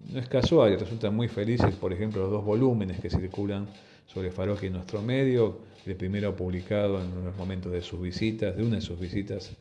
No 0.07 0.21
es 0.21 0.29
casual 0.29 0.73
y 0.73 0.77
resultan 0.77 1.15
muy 1.15 1.29
felices, 1.29 1.75
por 1.75 1.93
ejemplo, 1.93 2.23
los 2.23 2.31
dos 2.31 2.45
volúmenes 2.45 3.01
que 3.01 3.11
circulan 3.11 3.69
sobre 4.07 4.31
Farocchi 4.31 4.67
en 4.67 4.75
nuestro 4.75 5.03
medio, 5.03 5.59
el 5.85 5.97
primero 5.97 6.35
publicado 6.35 7.01
en 7.01 7.25
los 7.25 7.37
momentos 7.37 7.73
de 7.73 7.83
sus 7.83 8.01
visitas, 8.01 8.57
de 8.57 8.63
una 8.63 8.77
de 8.77 8.83
sus 8.83 8.99
visitas 8.99 9.53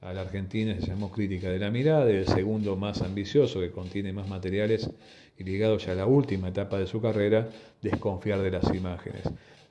a 0.00 0.14
la 0.14 0.22
Argentina, 0.22 0.74
se 0.80 0.86
llamó 0.86 1.10
Crítica 1.10 1.50
de 1.50 1.58
la 1.58 1.70
Mirada, 1.70 2.10
y 2.10 2.16
el 2.16 2.26
segundo 2.26 2.76
más 2.76 3.02
ambicioso, 3.02 3.60
que 3.60 3.70
contiene 3.70 4.12
más 4.12 4.26
materiales 4.26 4.88
y 5.38 5.44
ligado 5.44 5.76
ya 5.76 5.92
a 5.92 5.96
la 5.96 6.06
última 6.06 6.48
etapa 6.48 6.78
de 6.78 6.86
su 6.86 7.00
carrera, 7.00 7.48
Desconfiar 7.82 8.40
de 8.40 8.50
las 8.50 8.74
imágenes. 8.74 9.22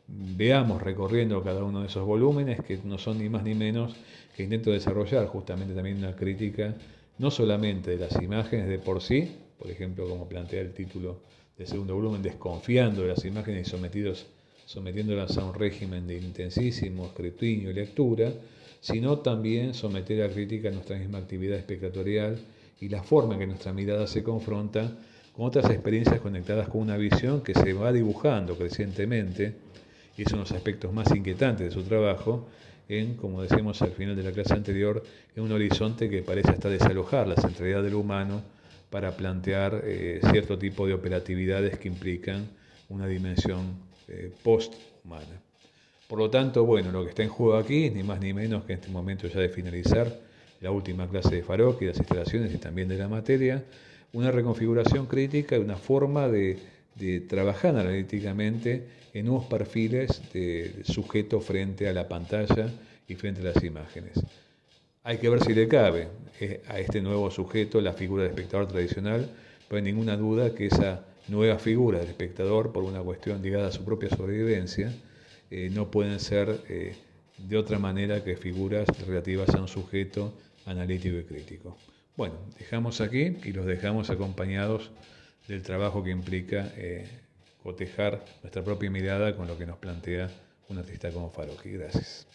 Veamos 0.07 0.81
recorriendo 0.81 1.43
cada 1.43 1.63
uno 1.63 1.81
de 1.81 1.87
esos 1.87 2.05
volúmenes, 2.05 2.61
que 2.61 2.79
no 2.83 2.97
son 2.97 3.19
ni 3.19 3.29
más 3.29 3.43
ni 3.43 3.53
menos 3.53 3.95
que 4.35 4.43
intento 4.43 4.71
desarrollar 4.71 5.27
justamente 5.27 5.73
también 5.73 5.97
una 5.97 6.15
crítica, 6.15 6.75
no 7.17 7.29
solamente 7.31 7.91
de 7.91 7.97
las 7.97 8.21
imágenes 8.21 8.67
de 8.67 8.79
por 8.79 9.01
sí, 9.01 9.35
por 9.59 9.69
ejemplo, 9.69 10.07
como 10.07 10.27
plantea 10.27 10.61
el 10.61 10.73
título 10.73 11.19
del 11.57 11.67
segundo 11.67 11.93
volumen, 11.93 12.21
desconfiando 12.21 13.01
de 13.01 13.09
las 13.09 13.25
imágenes 13.25 13.67
y 13.67 13.69
sometidos, 13.69 14.25
sometiéndolas 14.65 15.37
a 15.37 15.43
un 15.43 15.53
régimen 15.53 16.07
de 16.07 16.17
intensísimo 16.17 17.07
escrutinio 17.07 17.71
y 17.71 17.73
lectura, 17.73 18.31
sino 18.79 19.19
también 19.19 19.73
someter 19.73 20.23
a 20.23 20.29
crítica 20.29 20.71
nuestra 20.71 20.97
misma 20.97 21.17
actividad 21.17 21.57
espectatorial 21.57 22.39
y 22.79 22.87
la 22.87 23.03
forma 23.03 23.33
en 23.33 23.41
que 23.41 23.47
nuestra 23.47 23.73
mirada 23.73 24.07
se 24.07 24.23
confronta 24.23 24.97
con 25.35 25.47
otras 25.47 25.69
experiencias 25.69 26.21
conectadas 26.21 26.69
con 26.69 26.81
una 26.81 26.95
visión 26.95 27.41
que 27.41 27.53
se 27.53 27.73
va 27.73 27.91
dibujando 27.91 28.55
crecientemente, 28.57 29.55
y 30.17 30.21
es 30.21 30.27
uno 30.29 30.43
de 30.43 30.49
los 30.49 30.51
aspectos 30.53 30.93
más 30.93 31.13
inquietantes 31.13 31.67
de 31.67 31.71
su 31.71 31.83
trabajo, 31.83 32.47
en, 32.87 33.15
como 33.15 33.41
decíamos 33.41 33.81
al 33.81 33.91
final 33.91 34.15
de 34.15 34.23
la 34.23 34.31
clase 34.31 34.53
anterior, 34.53 35.03
en 35.35 35.43
un 35.43 35.51
horizonte 35.51 36.09
que 36.09 36.23
parece 36.23 36.51
hasta 36.51 36.69
desalojar 36.69 37.27
la 37.27 37.35
centralidad 37.35 37.83
del 37.83 37.95
humano 37.95 38.41
para 38.89 39.15
plantear 39.15 39.81
eh, 39.83 40.19
cierto 40.31 40.57
tipo 40.57 40.87
de 40.87 40.93
operatividades 40.93 41.77
que 41.77 41.87
implican 41.87 42.47
una 42.89 43.07
dimensión 43.07 43.73
eh, 44.07 44.31
post-humana. 44.43 45.41
Por 46.07 46.17
lo 46.17 46.29
tanto, 46.29 46.65
bueno, 46.65 46.91
lo 46.91 47.03
que 47.03 47.09
está 47.09 47.23
en 47.23 47.29
juego 47.29 47.55
aquí 47.55 47.89
ni 47.91 48.01
más 48.01 48.19
ni 48.19 48.33
menos 48.33 48.63
que 48.63 48.73
en 48.73 48.79
este 48.79 48.91
momento 48.91 49.27
ya 49.27 49.39
de 49.39 49.49
finalizar 49.49 50.19
la 50.61 50.71
última 50.71 51.07
clase 51.07 51.35
de 51.35 51.43
Farok 51.43 51.81
y 51.81 51.85
las 51.85 51.97
instalaciones 51.97 52.53
y 52.53 52.57
también 52.57 52.87
de 52.87 52.97
la 52.97 53.07
materia, 53.07 53.63
una 54.11 54.31
reconfiguración 54.31 55.05
crítica 55.05 55.55
y 55.55 55.59
una 55.59 55.77
forma 55.77 56.27
de, 56.27 56.57
de 56.95 57.21
trabajar 57.21 57.75
analíticamente 57.75 58.87
en 59.13 59.25
nuevos 59.25 59.45
perfiles 59.45 60.21
de 60.33 60.81
sujeto 60.83 61.39
frente 61.39 61.87
a 61.87 61.93
la 61.93 62.07
pantalla 62.07 62.69
y 63.07 63.15
frente 63.15 63.41
a 63.41 63.53
las 63.53 63.63
imágenes. 63.63 64.13
Hay 65.03 65.17
que 65.17 65.29
ver 65.29 65.41
si 65.41 65.53
le 65.53 65.67
cabe 65.67 66.09
eh, 66.41 66.61
a 66.67 66.79
este 66.79 67.01
nuevo 67.01 67.31
sujeto 67.31 67.79
la 67.79 67.93
figura 67.93 68.23
del 68.23 68.31
espectador 68.31 68.67
tradicional, 68.67 69.29
pero 69.67 69.77
hay 69.77 69.83
ninguna 69.83 70.17
duda 70.17 70.53
que 70.53 70.65
esa 70.65 71.05
nueva 71.29 71.57
figura 71.57 71.99
del 71.99 72.09
espectador, 72.09 72.73
por 72.73 72.83
una 72.83 73.01
cuestión 73.01 73.41
ligada 73.41 73.69
a 73.69 73.71
su 73.71 73.85
propia 73.85 74.09
sobrevivencia, 74.09 74.93
eh, 75.51 75.69
no 75.71 75.89
pueden 75.89 76.19
ser 76.19 76.63
eh, 76.67 76.95
de 77.37 77.57
otra 77.57 77.79
manera 77.79 78.23
que 78.23 78.35
figuras 78.35 78.87
relativas 79.07 79.49
a 79.55 79.61
un 79.61 79.69
sujeto 79.69 80.33
analítico 80.65 81.17
y 81.17 81.23
crítico. 81.23 81.77
Bueno, 82.17 82.35
dejamos 82.57 82.99
aquí 82.99 83.37
y 83.45 83.53
los 83.53 83.65
dejamos 83.65 84.09
acompañados 84.09 84.91
del 85.47 85.63
trabajo 85.63 86.03
que 86.03 86.11
implica 86.11 86.71
cotejar 87.63 88.23
nuestra 88.43 88.61
propia 88.61 88.91
mirada 88.91 89.35
con 89.37 89.47
lo 89.47 89.57
que 89.57 89.65
nos 89.65 89.77
plantea 89.77 90.29
un 90.67 90.77
artista 90.77 91.09
como 91.11 91.29
Faroqui. 91.29 91.71
Gracias. 91.71 92.27